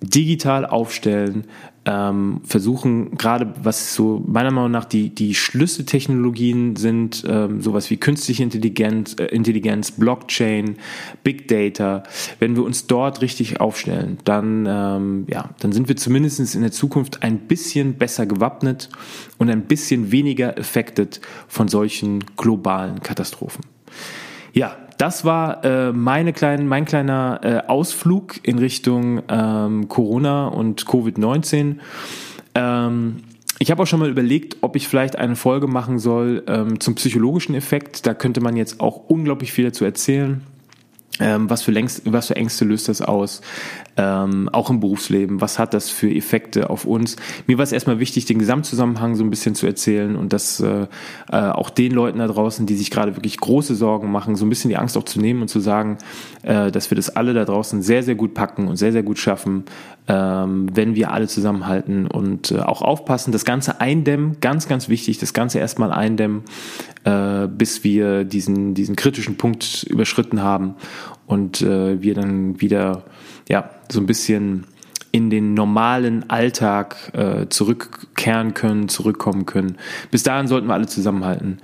digital 0.00 0.66
aufstellen, 0.66 1.44
ähm, 1.86 2.40
versuchen 2.44 3.16
gerade, 3.16 3.54
was 3.62 3.94
so 3.94 4.22
meiner 4.26 4.50
Meinung 4.50 4.70
nach 4.70 4.84
die, 4.84 5.14
die 5.14 5.34
Schlüsseltechnologien 5.34 6.76
sind, 6.76 7.24
ähm, 7.26 7.62
sowas 7.62 7.90
wie 7.90 7.96
künstliche 7.96 8.42
Intelligenz, 8.42 9.16
äh, 9.18 9.24
Intelligenz, 9.26 9.90
Blockchain, 9.92 10.76
Big 11.24 11.48
Data, 11.48 12.02
wenn 12.38 12.54
wir 12.54 12.64
uns 12.64 12.86
dort 12.86 13.22
richtig 13.22 13.60
aufstellen, 13.60 14.18
dann, 14.24 14.66
ähm, 14.68 15.24
ja, 15.28 15.50
dann 15.60 15.72
sind 15.72 15.88
wir 15.88 15.96
zumindest 15.96 16.54
in 16.54 16.60
der 16.60 16.72
Zukunft 16.72 17.22
ein 17.22 17.38
bisschen 17.40 17.94
besser 17.94 18.26
gewappnet 18.26 18.90
und 19.38 19.48
ein 19.48 19.62
bisschen 19.62 20.12
weniger 20.12 20.58
affected 20.58 21.20
von 21.48 21.68
solchen 21.68 22.24
globalen 22.36 23.00
Katastrophen. 23.00 23.64
Ja, 24.52 24.76
das 25.00 25.24
war 25.24 25.64
äh, 25.64 25.92
meine 25.92 26.34
kleinen, 26.34 26.68
mein 26.68 26.84
kleiner 26.84 27.40
äh, 27.42 27.68
Ausflug 27.68 28.38
in 28.42 28.58
Richtung 28.58 29.22
ähm, 29.28 29.88
Corona 29.88 30.48
und 30.48 30.84
Covid-19. 30.84 31.76
Ähm, 32.54 33.16
ich 33.58 33.70
habe 33.70 33.82
auch 33.82 33.86
schon 33.86 34.00
mal 34.00 34.10
überlegt, 34.10 34.58
ob 34.60 34.76
ich 34.76 34.88
vielleicht 34.88 35.16
eine 35.16 35.36
Folge 35.36 35.68
machen 35.68 35.98
soll 35.98 36.42
ähm, 36.46 36.80
zum 36.80 36.96
psychologischen 36.96 37.54
Effekt. 37.54 38.06
Da 38.06 38.12
könnte 38.12 38.42
man 38.42 38.56
jetzt 38.56 38.80
auch 38.80 39.08
unglaublich 39.08 39.52
viel 39.52 39.64
dazu 39.64 39.86
erzählen. 39.86 40.42
Ähm, 41.18 41.48
was, 41.48 41.62
für 41.62 41.70
längst, 41.70 42.02
was 42.04 42.26
für 42.26 42.36
Ängste 42.36 42.66
löst 42.66 42.88
das 42.88 43.00
aus? 43.00 43.40
Ähm, 44.02 44.48
auch 44.50 44.70
im 44.70 44.80
Berufsleben. 44.80 45.42
Was 45.42 45.58
hat 45.58 45.74
das 45.74 45.90
für 45.90 46.10
Effekte 46.10 46.70
auf 46.70 46.86
uns? 46.86 47.16
Mir 47.46 47.58
war 47.58 47.64
es 47.64 47.72
erstmal 47.72 47.98
wichtig, 47.98 48.24
den 48.24 48.38
Gesamtzusammenhang 48.38 49.14
so 49.14 49.22
ein 49.22 49.28
bisschen 49.28 49.54
zu 49.54 49.66
erzählen 49.66 50.16
und 50.16 50.32
das 50.32 50.58
äh, 50.60 50.86
äh, 51.30 51.36
auch 51.36 51.68
den 51.68 51.92
Leuten 51.92 52.18
da 52.18 52.26
draußen, 52.26 52.64
die 52.64 52.76
sich 52.76 52.90
gerade 52.90 53.16
wirklich 53.16 53.36
große 53.36 53.74
Sorgen 53.74 54.10
machen, 54.10 54.36
so 54.36 54.46
ein 54.46 54.48
bisschen 54.48 54.70
die 54.70 54.78
Angst 54.78 54.96
auch 54.96 55.04
zu 55.04 55.20
nehmen 55.20 55.42
und 55.42 55.48
zu 55.48 55.60
sagen, 55.60 55.98
äh, 56.44 56.70
dass 56.70 56.90
wir 56.90 56.96
das 56.96 57.14
alle 57.14 57.34
da 57.34 57.44
draußen 57.44 57.82
sehr, 57.82 58.02
sehr 58.02 58.14
gut 58.14 58.32
packen 58.32 58.68
und 58.68 58.76
sehr, 58.76 58.92
sehr 58.92 59.02
gut 59.02 59.18
schaffen, 59.18 59.64
ähm, 60.08 60.70
wenn 60.72 60.94
wir 60.94 61.12
alle 61.12 61.28
zusammenhalten 61.28 62.06
und 62.06 62.52
äh, 62.52 62.60
auch 62.60 62.80
aufpassen, 62.80 63.32
das 63.32 63.44
Ganze 63.44 63.82
eindämmen, 63.82 64.38
ganz, 64.40 64.66
ganz 64.66 64.88
wichtig, 64.88 65.18
das 65.18 65.34
Ganze 65.34 65.58
erstmal 65.58 65.92
eindämmen, 65.92 66.44
äh, 67.04 67.48
bis 67.48 67.84
wir 67.84 68.24
diesen, 68.24 68.72
diesen 68.72 68.96
kritischen 68.96 69.36
Punkt 69.36 69.82
überschritten 69.82 70.42
haben 70.42 70.76
und 71.30 71.62
äh, 71.62 72.02
wir 72.02 72.14
dann 72.14 72.60
wieder 72.60 73.04
ja 73.48 73.70
so 73.88 74.00
ein 74.00 74.06
bisschen 74.06 74.66
in 75.12 75.30
den 75.30 75.54
normalen 75.54 76.28
Alltag 76.28 76.96
äh, 77.12 77.48
zurückkehren 77.48 78.52
können, 78.52 78.88
zurückkommen 78.88 79.46
können. 79.46 79.78
Bis 80.10 80.24
dahin 80.24 80.48
sollten 80.48 80.66
wir 80.66 80.74
alle 80.74 80.88
zusammenhalten. 80.88 81.58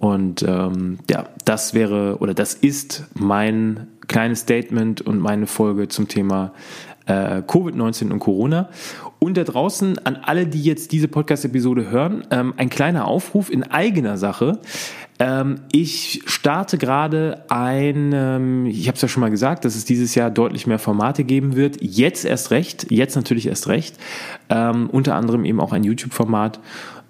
Und 0.00 0.42
ähm, 0.42 0.98
ja, 1.08 1.28
das 1.44 1.72
wäre 1.72 2.18
oder 2.18 2.34
das 2.34 2.54
ist 2.54 3.04
mein 3.14 3.86
kleines 4.08 4.40
Statement 4.40 5.00
und 5.02 5.20
meine 5.20 5.46
Folge 5.46 5.86
zum 5.86 6.08
Thema 6.08 6.52
äh, 7.06 7.42
Covid-19 7.42 8.10
und 8.10 8.18
Corona. 8.18 8.70
Und 9.20 9.36
da 9.36 9.44
draußen 9.44 10.04
an 10.04 10.16
alle, 10.16 10.46
die 10.46 10.62
jetzt 10.62 10.90
diese 10.90 11.06
Podcast-Episode 11.06 11.90
hören, 11.90 12.26
ähm, 12.32 12.54
ein 12.56 12.70
kleiner 12.70 13.06
Aufruf 13.06 13.50
in 13.50 13.62
eigener 13.62 14.16
Sache. 14.16 14.58
Ähm, 15.22 15.60
ich 15.70 16.20
starte 16.26 16.78
gerade 16.78 17.44
ein, 17.48 18.10
ähm, 18.12 18.66
ich 18.66 18.88
habe 18.88 18.96
es 18.96 19.02
ja 19.02 19.06
schon 19.06 19.20
mal 19.20 19.30
gesagt, 19.30 19.64
dass 19.64 19.76
es 19.76 19.84
dieses 19.84 20.16
Jahr 20.16 20.32
deutlich 20.32 20.66
mehr 20.66 20.80
Formate 20.80 21.22
geben 21.22 21.54
wird. 21.54 21.76
Jetzt 21.80 22.24
erst 22.24 22.50
recht, 22.50 22.90
jetzt 22.90 23.14
natürlich 23.14 23.46
erst 23.46 23.68
recht. 23.68 23.96
Ähm, 24.48 24.90
unter 24.90 25.14
anderem 25.14 25.44
eben 25.44 25.60
auch 25.60 25.72
ein 25.72 25.84
YouTube-Format 25.84 26.58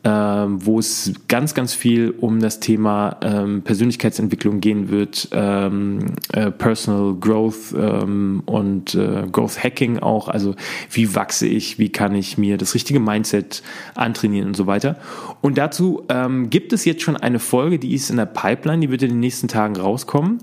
ähm, 0.05 0.65
wo 0.67 0.81
es 0.81 1.13
ganz, 1.29 1.55
ganz 1.55 1.75
viel 1.75 2.11
um 2.11 2.41
das 2.41 2.59
Thema 2.59 3.19
ähm, 3.23 3.63
Persönlichkeitsentwicklung 3.63 4.61
gehen 4.61 4.89
wird, 4.89 5.29
ähm, 5.33 6.17
äh, 6.33 6.51
Personal 6.51 7.15
Growth 7.15 7.73
ähm, 7.77 8.43
und 8.47 8.97
äh, 8.97 9.25
Growth 9.31 9.63
Hacking 9.63 10.01
auch. 10.01 10.29
Also 10.29 10.57
wie 10.91 11.15
wachse 11.15 11.47
ich, 11.47 11.79
wie 11.79 11.91
kann 11.91 12.15
ich 12.17 12.37
mir 12.37 12.59
das 12.59 12.75
richtige 12.75 12.99
Mindset 12.99 13.63
antrainieren 13.95 14.49
und 14.49 14.57
so 14.57 14.67
weiter. 14.67 14.97
Und 15.41 15.57
dazu 15.57 16.03
ähm, 16.09 16.51
gibt 16.51 16.73
es 16.73 16.85
jetzt 16.85 17.03
schon 17.03 17.17
eine 17.17 17.39
Folge, 17.39 17.79
die 17.79 17.95
ist 17.95 18.11
in 18.11 18.17
der 18.17 18.27
Pipeline, 18.27 18.81
die 18.81 18.91
wird 18.91 19.03
in 19.03 19.11
den 19.11 19.21
nächsten 19.21 19.47
Tagen 19.47 19.77
rauskommen. 19.77 20.39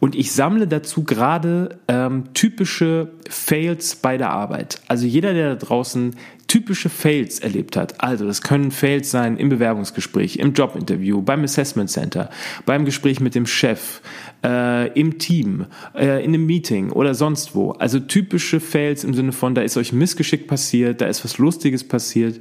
Und 0.00 0.14
ich 0.14 0.32
sammle 0.32 0.66
dazu 0.66 1.04
gerade 1.04 1.78
ähm, 1.86 2.32
typische 2.32 3.08
Fails 3.28 3.96
bei 3.96 4.16
der 4.16 4.30
Arbeit. 4.30 4.80
Also 4.88 5.06
jeder, 5.06 5.34
der 5.34 5.54
da 5.54 5.66
draußen 5.66 6.16
typische 6.52 6.90
Fails 6.90 7.38
erlebt 7.38 7.78
hat. 7.78 8.02
Also 8.02 8.26
das 8.26 8.42
können 8.42 8.72
Fails 8.72 9.10
sein 9.10 9.38
im 9.38 9.48
Bewerbungsgespräch, 9.48 10.36
im 10.36 10.52
Jobinterview, 10.52 11.22
beim 11.22 11.44
Assessment 11.44 11.88
Center, 11.88 12.28
beim 12.66 12.84
Gespräch 12.84 13.20
mit 13.20 13.34
dem 13.34 13.46
Chef, 13.46 14.02
äh, 14.44 14.98
im 14.98 15.18
Team, 15.18 15.66
äh, 15.94 16.24
in 16.24 16.34
einem 16.34 16.46
Meeting 16.46 16.90
oder 16.90 17.14
sonst 17.14 17.54
wo. 17.54 17.72
Also 17.72 18.00
typische 18.00 18.60
Fails 18.60 19.04
im 19.04 19.14
Sinne 19.14 19.32
von, 19.32 19.54
da 19.54 19.62
ist 19.62 19.76
euch 19.76 19.92
Missgeschick 19.92 20.46
passiert, 20.46 21.00
da 21.00 21.06
ist 21.06 21.24
was 21.24 21.38
Lustiges 21.38 21.84
passiert. 21.84 22.38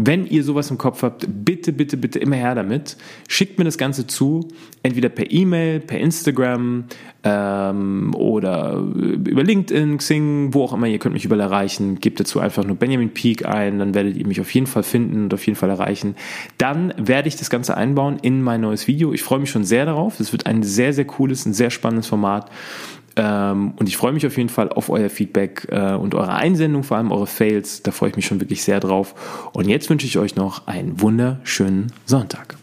Wenn 0.00 0.26
ihr 0.26 0.44
sowas 0.44 0.70
im 0.70 0.78
Kopf 0.78 1.02
habt, 1.02 1.26
bitte, 1.28 1.72
bitte, 1.72 1.96
bitte 1.96 2.20
immer 2.20 2.36
her 2.36 2.54
damit. 2.54 2.96
Schickt 3.26 3.58
mir 3.58 3.64
das 3.64 3.78
Ganze 3.78 4.06
zu, 4.06 4.46
entweder 4.84 5.08
per 5.08 5.28
E-Mail, 5.28 5.80
per 5.80 5.98
Instagram 5.98 6.84
ähm, 7.24 8.14
oder 8.14 8.76
über 8.76 9.42
LinkedIn, 9.42 9.98
Xing, 9.98 10.54
wo 10.54 10.62
auch 10.62 10.72
immer. 10.72 10.86
Ihr 10.86 11.00
könnt 11.00 11.14
mich 11.14 11.24
überall 11.24 11.40
erreichen. 11.40 11.98
Gebt 11.98 12.20
dazu 12.20 12.38
einfach 12.38 12.64
nur 12.64 12.76
Benjamin 12.76 13.10
Peak 13.10 13.44
ein, 13.44 13.80
dann 13.80 13.92
werdet 13.92 14.16
ihr 14.16 14.24
mich 14.24 14.40
auf 14.40 14.54
jeden 14.54 14.68
Fall 14.68 14.84
finden 14.84 15.24
und 15.24 15.34
auf 15.34 15.44
jeden 15.44 15.56
Fall 15.56 15.70
erreichen. 15.70 16.14
Dann 16.58 16.94
werde 16.96 17.26
ich 17.26 17.34
das 17.34 17.50
Ganze 17.50 17.76
einbauen 17.76 18.18
in 18.22 18.40
mein 18.40 18.60
neues 18.60 18.86
Video. 18.86 19.12
Ich 19.12 19.24
freue 19.24 19.40
mich 19.40 19.50
schon 19.50 19.64
sehr 19.64 19.84
darauf. 19.84 20.20
Es 20.20 20.30
wird 20.30 20.46
ein 20.46 20.62
sehr, 20.62 20.92
sehr 20.92 21.06
cooles, 21.06 21.27
ein 21.46 21.54
sehr 21.54 21.70
spannendes 21.70 22.06
Format. 22.06 22.50
Ähm, 23.16 23.72
und 23.76 23.88
ich 23.88 23.96
freue 23.96 24.12
mich 24.12 24.26
auf 24.26 24.36
jeden 24.36 24.48
Fall 24.48 24.68
auf 24.68 24.90
euer 24.90 25.10
Feedback 25.10 25.66
äh, 25.70 25.94
und 25.94 26.14
eure 26.14 26.34
Einsendung, 26.34 26.84
vor 26.84 26.96
allem 26.96 27.10
eure 27.10 27.26
Fails. 27.26 27.82
Da 27.82 27.90
freue 27.90 28.10
ich 28.10 28.16
mich 28.16 28.26
schon 28.26 28.40
wirklich 28.40 28.62
sehr 28.62 28.80
drauf. 28.80 29.14
Und 29.52 29.68
jetzt 29.68 29.90
wünsche 29.90 30.06
ich 30.06 30.18
euch 30.18 30.36
noch 30.36 30.66
einen 30.66 31.00
wunderschönen 31.00 31.92
Sonntag. 32.06 32.57